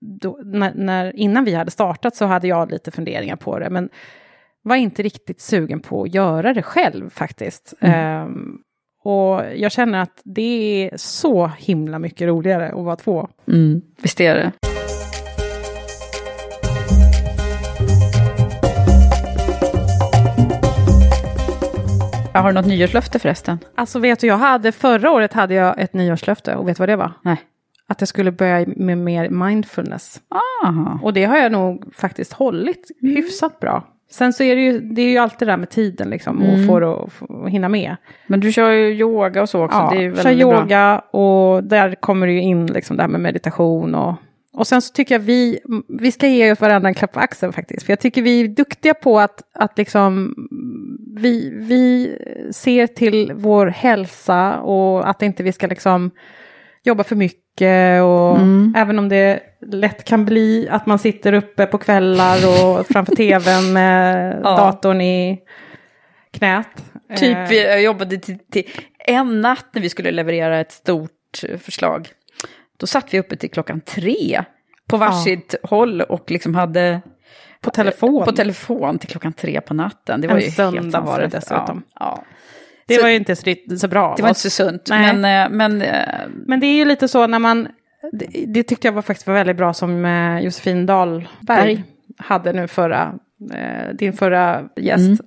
[0.00, 3.88] Då, när, när, innan vi hade startat så hade jag lite funderingar på det, men
[4.62, 7.74] var inte riktigt sugen på att göra det själv faktiskt.
[7.80, 7.94] Mm.
[8.00, 8.58] Ehm,
[9.04, 13.28] och jag känner att det är så himla mycket roligare att vara två.
[13.48, 14.52] Mm, visst är det.
[22.34, 23.58] Ja, har du något nyårslöfte förresten?
[23.74, 26.88] Alltså vet du, jag hade, förra året hade jag ett nyårslöfte och vet du vad
[26.88, 27.12] det var?
[27.22, 27.40] Nej.
[27.86, 30.20] Att jag skulle börja med mer mindfulness.
[30.64, 30.98] Aha.
[31.02, 33.93] Och det har jag nog faktiskt hållit hyfsat bra.
[34.14, 36.66] Sen så är det ju, det är ju alltid det där med tiden liksom, och
[36.66, 37.96] få det att hinna med.
[38.26, 39.78] Men du kör ju yoga och så också.
[39.78, 40.60] Ja, det är ju kör väldigt bra.
[40.60, 44.14] yoga och där kommer det ju in liksom det här med meditation och
[44.52, 45.58] och sen så tycker jag vi,
[45.88, 47.86] vi ska ge oss varandra en klapp på axeln faktiskt.
[47.86, 50.34] För jag tycker vi är duktiga på att, att liksom,
[51.16, 52.16] vi, vi
[52.52, 56.10] ser till vår hälsa och att inte vi ska liksom
[56.84, 58.02] jobba för mycket.
[58.02, 58.74] Och Mm.
[58.76, 63.72] även om det lätt kan bli att man sitter uppe på kvällar och framför tvn
[63.72, 64.56] med Ja.
[64.56, 65.38] datorn i
[66.32, 66.84] knät.
[67.16, 68.64] Typ, Eh, jag jobbade till, till
[68.98, 71.10] en natt när vi skulle leverera ett stort
[71.48, 72.08] eh, förslag.
[72.76, 74.44] Då satt vi uppe till klockan tre
[74.88, 77.00] på varsitt håll och liksom hade
[77.60, 78.24] på telefon.
[78.24, 80.20] på telefon till klockan tre på natten.
[80.20, 81.82] Det var En ju söndag helt var det dessutom.
[81.94, 82.24] Ja, ja.
[82.86, 84.86] Det Så- var ju inte så, så bra Det var inte så sunt.
[84.90, 85.14] Nej.
[85.14, 87.68] Men, eh, men eh, Men det är ju lite så när man,
[88.12, 91.84] det, det tyckte jag var faktiskt var väldigt bra som eh, Josefin Dahlberg Berg.
[92.18, 93.14] hade nu förra,
[93.98, 94.98] din förra gäst.
[94.98, 95.18] Mm.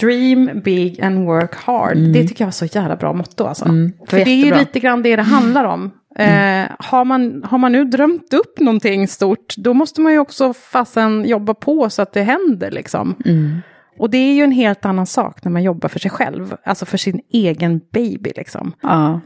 [0.00, 1.96] Dream big and work hard.
[1.96, 3.64] Det tycker jag var så jävla bra motto alltså.
[3.64, 3.92] Mm.
[4.00, 4.58] det För det är ju jättebra.
[4.58, 5.90] lite grann det det handlar om.
[6.18, 10.52] Eh, har, man, har man nu drömt upp någonting stort, då måste man ju också
[10.54, 13.14] fasen jobba på så att det händer liksom.
[13.24, 13.60] Mm.
[13.98, 16.86] Och det är ju en helt annan sak när man jobbar för sig själv, alltså
[16.86, 19.20] för sin egen baby liksom ja.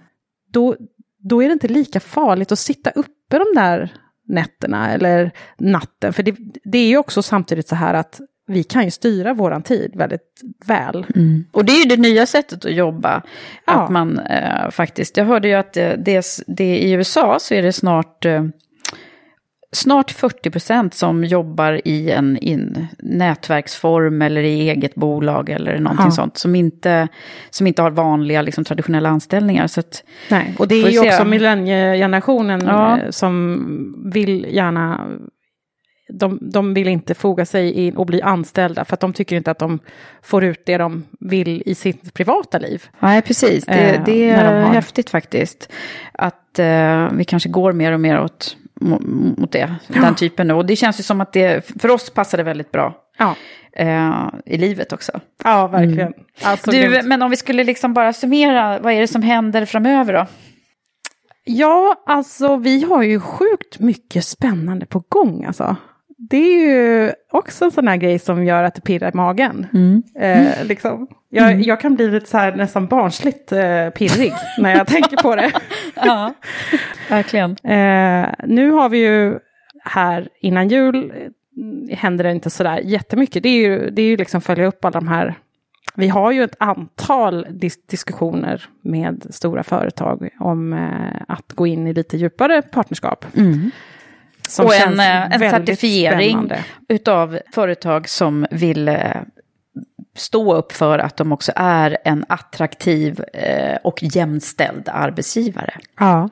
[0.53, 0.77] då,
[1.19, 3.93] då är det inte lika farligt att sitta uppe de där
[4.29, 6.13] nätterna eller natten.
[6.13, 9.63] För det, det är ju också samtidigt så här att vi kan ju styra våran
[9.63, 11.07] tid väldigt väl.
[11.15, 11.45] Mm.
[11.53, 13.23] Och det är ju det nya sättet att jobba.
[13.67, 13.73] Ja.
[13.73, 17.63] Att man eh, faktiskt, jag hörde ju att det, det, det i USA så är
[17.63, 18.45] det snart, eh,
[19.73, 26.05] snart 40 procent som jobbar i en in, nätverksform eller i eget bolag eller någonting
[26.07, 26.11] Ja.
[26.11, 26.39] sånt.
[26.39, 27.09] Som inte,
[27.51, 29.67] som inte har vanliga liksom, traditionella anställningar.
[29.67, 31.09] Så att, Nej, och det är ju se.
[31.09, 32.99] också millenniegenerationen Ja.
[32.99, 35.07] eh, som vill gärna
[36.13, 39.51] de, de vill inte foga sig in och bli anställda för att de tycker inte
[39.51, 39.79] att de
[40.23, 42.85] får ut det de vill i sitt privata liv.
[43.01, 43.65] Nej, precis.
[43.67, 45.73] Det, Eh, det är de häftigt faktiskt.
[46.13, 50.51] Att eh, vi kanske går mer och mer åt, mot det, den typen.
[50.51, 53.35] Och det känns ju som att det, för oss passar det väldigt bra Ja,
[53.73, 55.21] eh, i livet också.
[55.45, 56.13] ja verkligen.
[56.43, 60.13] Alltså, Du, men om vi skulle liksom bara summera, vad är det som händer framöver
[60.13, 60.27] då?
[61.45, 65.77] Ja, alltså vi har ju sjukt mycket spännande på gång alltså.
[66.19, 69.67] Det är ju också en sån här grej som gör att det pirrar i magen.
[70.21, 71.09] Eh, liksom.
[71.29, 75.37] jag, jag kan bli lite så här nästan barnsligt eh, pirrig när jag tänker på
[75.37, 75.53] det.
[75.95, 76.35] Ja,
[77.09, 77.51] verkligen.
[77.51, 79.39] Eh, nu har vi ju
[79.85, 81.13] här innan jul
[81.57, 83.43] mm, händer det inte sådär jättemycket.
[83.43, 85.35] Det är ju, det är ju liksom följa upp alla de här
[85.99, 91.87] vi har ju ett antal dis diskussioner med stora företag om eh, att gå in
[91.87, 93.25] i lite djupare partnerskap.
[93.37, 93.71] Mm.
[94.49, 96.65] Som och en, eh, en certifiering spännande.
[96.89, 98.97] utav företag som vill eh,
[100.17, 105.75] stå upp för att de också är en attraktiv eh, och jämställd arbetsgivare.
[105.99, 106.29] Ja.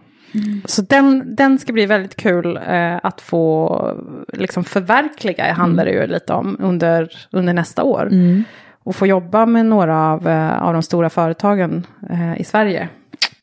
[0.65, 4.01] Så den, den ska bli väldigt kul eh, att få
[4.33, 8.11] liksom förverkliga, handlar det ju lite om, under, under nästa år.
[8.85, 10.29] Och få jobba med några av,
[10.61, 12.89] av de stora företagen eh, i Sverige.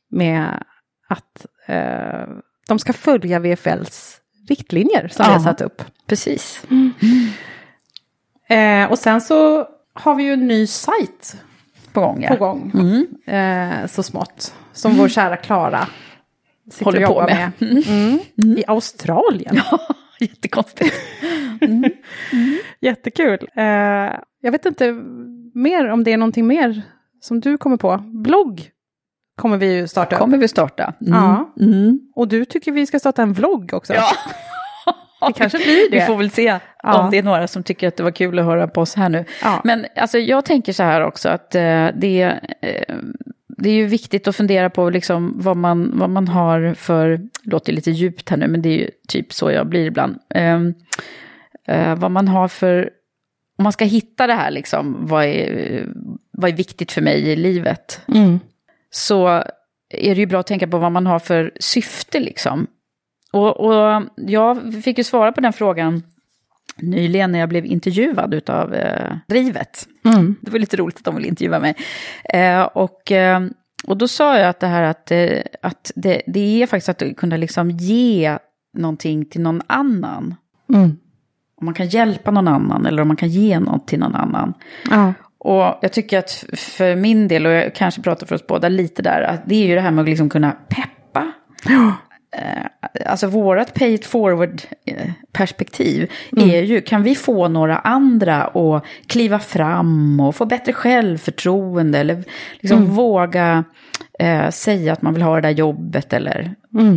[0.10, 0.64] Med
[1.10, 2.28] att eh,
[2.68, 4.13] de ska följa VFLs
[4.50, 5.44] riktlinjer som vi har Ja.
[5.44, 5.82] satt upp.
[6.08, 6.64] Precis.
[8.50, 11.36] Eh, och sen så har vi ju en ny sajt
[11.94, 12.30] På gång, ja.
[12.30, 12.72] på gång.
[13.36, 14.56] Eh, så smått.
[14.74, 15.88] Som vår kära Klara
[16.72, 17.52] sitter Håller och på jobbar med.
[17.60, 17.88] med.
[17.88, 18.58] Mm.
[18.58, 19.60] I Australien.
[20.20, 20.96] Jättekonstigt.
[22.82, 23.48] Jättekul.
[23.56, 23.64] Eh,
[24.42, 24.92] jag vet inte
[25.54, 26.82] mer om det är någonting mer
[27.22, 27.98] som du kommer på.
[27.98, 28.70] Blogg
[29.36, 30.18] kommer vi ju starta.
[30.18, 30.94] kommer vi starta.
[31.02, 31.14] Mm.
[31.14, 31.54] Ja.
[31.60, 32.00] Mm.
[32.16, 33.94] Och du tycker vi ska starta en vlogg också?
[33.94, 34.10] Ja.
[35.28, 36.00] Det kanske blir det.
[36.00, 37.00] Vi får väl se Ja.
[37.04, 39.10] om det är några som tycker att det var kul att höra på oss här
[39.10, 39.26] nu.
[39.44, 39.62] Ja.
[39.64, 42.22] Men alltså, jag tänker så här också att eh, det,
[42.62, 42.96] eh,
[43.58, 47.30] det är ju viktigt att fundera på liksom vad, man, vad man har för, det
[47.52, 50.18] låter lite djupt här nu, men det är ju typ så jag blir ibland.
[50.30, 50.60] Eh,
[51.68, 52.90] eh, vad man har för,
[53.58, 55.86] om man ska hitta det här liksom, vad är,
[56.32, 58.02] vad är viktigt för mig i livet?
[58.08, 58.40] Mm.
[58.96, 59.28] Så
[59.90, 62.68] är det ju bra att tänka på vad man har för syfte liksom.
[63.32, 66.04] Och, och jag fick ju svara på den frågan
[66.78, 69.88] nyligen när jag blev intervjuad av eh, Drivet.
[70.06, 70.36] Mm.
[70.42, 71.76] Det var lite roligt att de ville intervjua mig.
[72.34, 73.42] Eh, och, eh,
[73.88, 77.18] och då sa jag att det här att, eh, att det, det är faktiskt att
[77.18, 78.38] kunna liksom ge
[78.78, 80.36] någonting till någon annan.
[80.74, 80.98] Mm.
[81.56, 84.54] Om man kan hjälpa någon annan eller om man kan ge något till någon annan.
[84.90, 85.14] Ja.
[85.44, 89.02] Och jag tycker att för min del, och jag kanske pratar för oss båda lite
[89.02, 91.32] där, att det är ju det här med att liksom kunna peppa.
[92.38, 92.66] Eh,
[93.06, 98.84] Alltså vårat pay it forward eh, perspektiv är ju, kan vi få några andra att
[99.08, 102.24] kliva fram och få bättre självförtroende eller
[102.60, 103.64] liksom våga
[104.20, 106.56] eh, säga att man vill ha det där jobbet eller,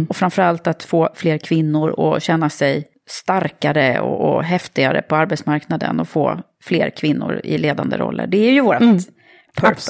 [0.08, 6.00] och framförallt att få fler kvinnor att känna sig starkare och, och häftigare på arbetsmarknaden
[6.00, 8.26] och få fler kvinnor i ledande roller.
[8.26, 9.12] Det är ju vårat purpose.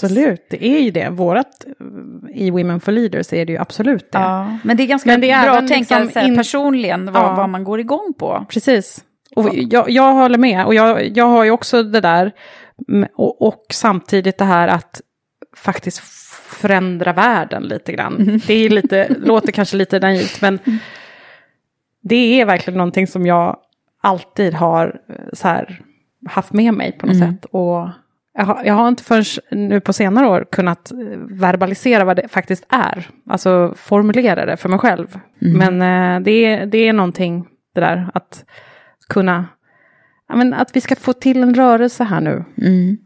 [0.06, 1.08] Absolut, det är ju det.
[1.10, 1.64] Vårat
[2.34, 4.18] i Women for Leaders är det ju absolut det.
[4.18, 7.34] Ja, men det är ganska det är bra att tänka liksom in- personligen vad, Ja.
[7.34, 8.46] vad man går igång på.
[8.48, 9.04] Precis.
[9.36, 10.66] Och jag, jag håller med.
[10.66, 12.32] Och jag, jag har ju också det där.
[12.88, 15.00] mm, Och, och samtidigt det här att
[15.56, 15.98] faktiskt
[16.48, 18.40] förändra världen lite grann.
[18.46, 20.58] Det är lite, låter kanske lite naivt, men
[22.08, 23.56] det är verkligen någonting som jag
[24.02, 25.80] alltid har eh, så här,
[26.28, 27.44] haft med mig på något sätt.
[27.44, 27.88] Och
[28.38, 29.24] jag har, jag har inte förrän
[29.68, 33.08] nu på senare år kunnat eh, verbalisera vad det faktiskt är.
[33.30, 35.18] Alltså formulera det för mig själv.
[35.38, 38.44] Men eh, det, är, det är någonting det där att
[39.08, 39.46] kunna,
[40.34, 42.44] men att vi ska få till en rörelse här nu.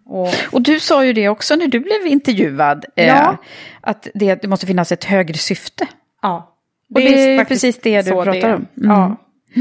[0.07, 3.37] Och, Och du sa ju det också när du blev intervjuad, eh, Ja.
[3.81, 5.87] att det, det måste finnas ett högre syfte.
[6.23, 6.47] ja.
[6.95, 8.67] Och det är precis det du pratar det om.
[8.77, 8.91] Mm.
[8.91, 9.17] Ja,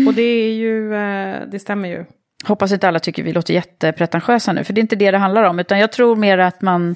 [0.07, 2.05] och det är ju, eh, det stämmer ju.
[2.43, 5.43] Hoppas inte alla tycker vi låter jättepretentiösa nu, för det är inte det det handlar
[5.43, 6.95] om, utan jag tror mer att man,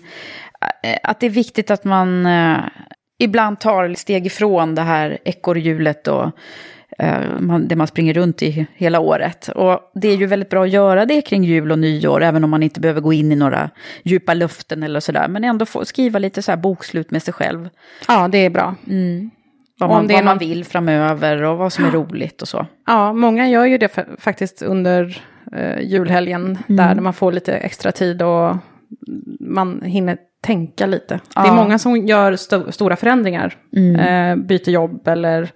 [0.84, 2.58] eh, att det är viktigt att man eh,
[3.20, 6.32] ibland tar steg ifrån det här ekorrhjulet och
[7.40, 9.48] man, det man springer runt i hela året.
[9.48, 12.50] Och det är ju väldigt bra att göra det kring jul och nyår, även om
[12.50, 13.70] man inte behöver gå in i några
[14.04, 17.70] djupa luften eller sådär, men ändå få skriva lite så här bokslut med sig själv.
[18.08, 18.76] Ja, det är bra.
[19.88, 22.42] Vad, Om man, det är vad man någon- vill framöver och vad som är roligt
[22.42, 22.66] och så.
[22.88, 25.22] Ja, många gör ju det fa- faktiskt under
[25.56, 28.56] eh, julhelgen, där man får lite extra tid och
[29.40, 31.14] man hinner tänka lite.
[31.36, 31.56] Det är Ja.
[31.56, 33.56] många som gör sto- stora förändringar,
[34.00, 35.50] eh, byter jobb eller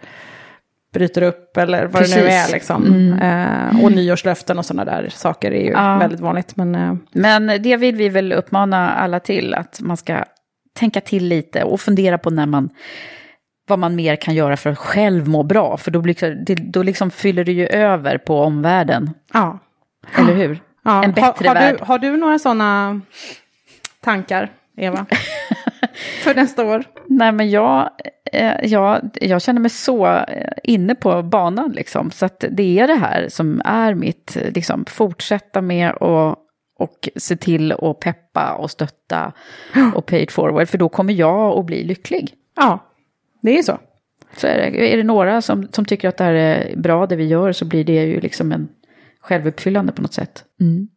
[0.94, 2.50] bryter upp eller vad det nu Precis.
[2.50, 2.54] är.
[2.54, 3.14] Liksom.
[3.22, 5.98] Eh, och nyårslöften och sådana där saker är ju Ja.
[5.98, 6.56] väldigt vanligt.
[6.56, 10.24] Men eh, Men det vill vi väl uppmana alla till, att man ska
[10.80, 12.70] tänka till lite och fundera på när man,
[13.68, 15.78] vad man mer kan göra för att själv må bra.
[15.78, 19.60] För då, blir, då liksom fyller det ju över på omvärlden, ja.
[20.18, 20.60] eller hur?
[20.84, 21.04] ja.
[21.04, 21.76] En bättre har, har, värld.
[21.80, 23.02] du, har du några sådana
[24.02, 25.06] tankar, Eva?
[26.24, 26.84] För nästa år?
[27.06, 27.90] Nej, men jag,
[28.34, 32.12] eh, jag, jag känner mig så eh, inne på banan liksom.
[32.12, 36.36] Så att det är det här som är mitt, eh, liksom, fortsätta med och,
[36.80, 39.32] och se till att peppa och stötta
[39.96, 40.70] och pay it forward.
[40.70, 42.34] För då kommer jag att bli lycklig.
[42.56, 42.80] Ja,
[43.48, 43.80] det är så.
[44.38, 47.16] Så är det, är det några som, som tycker att det här är bra det
[47.16, 48.68] vi gör så blir det ju liksom en,
[49.28, 50.44] självuppfyllande på något sätt.
[50.62, 50.88] Mm.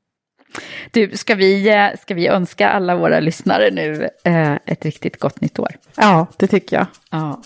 [0.91, 5.41] Du, ska vi, eh, ska vi önska alla våra lyssnare nu eh, ett riktigt gott
[5.41, 5.77] nytt år?
[5.97, 6.87] Ja, det tycker jag.
[7.11, 7.43] Ja.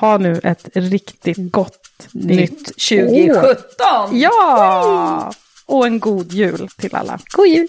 [0.00, 3.58] Ha nu ett riktigt gott nytt 2017!
[4.12, 5.32] Ja!
[5.66, 7.18] Och en god jul till alla.
[7.36, 7.68] God jul!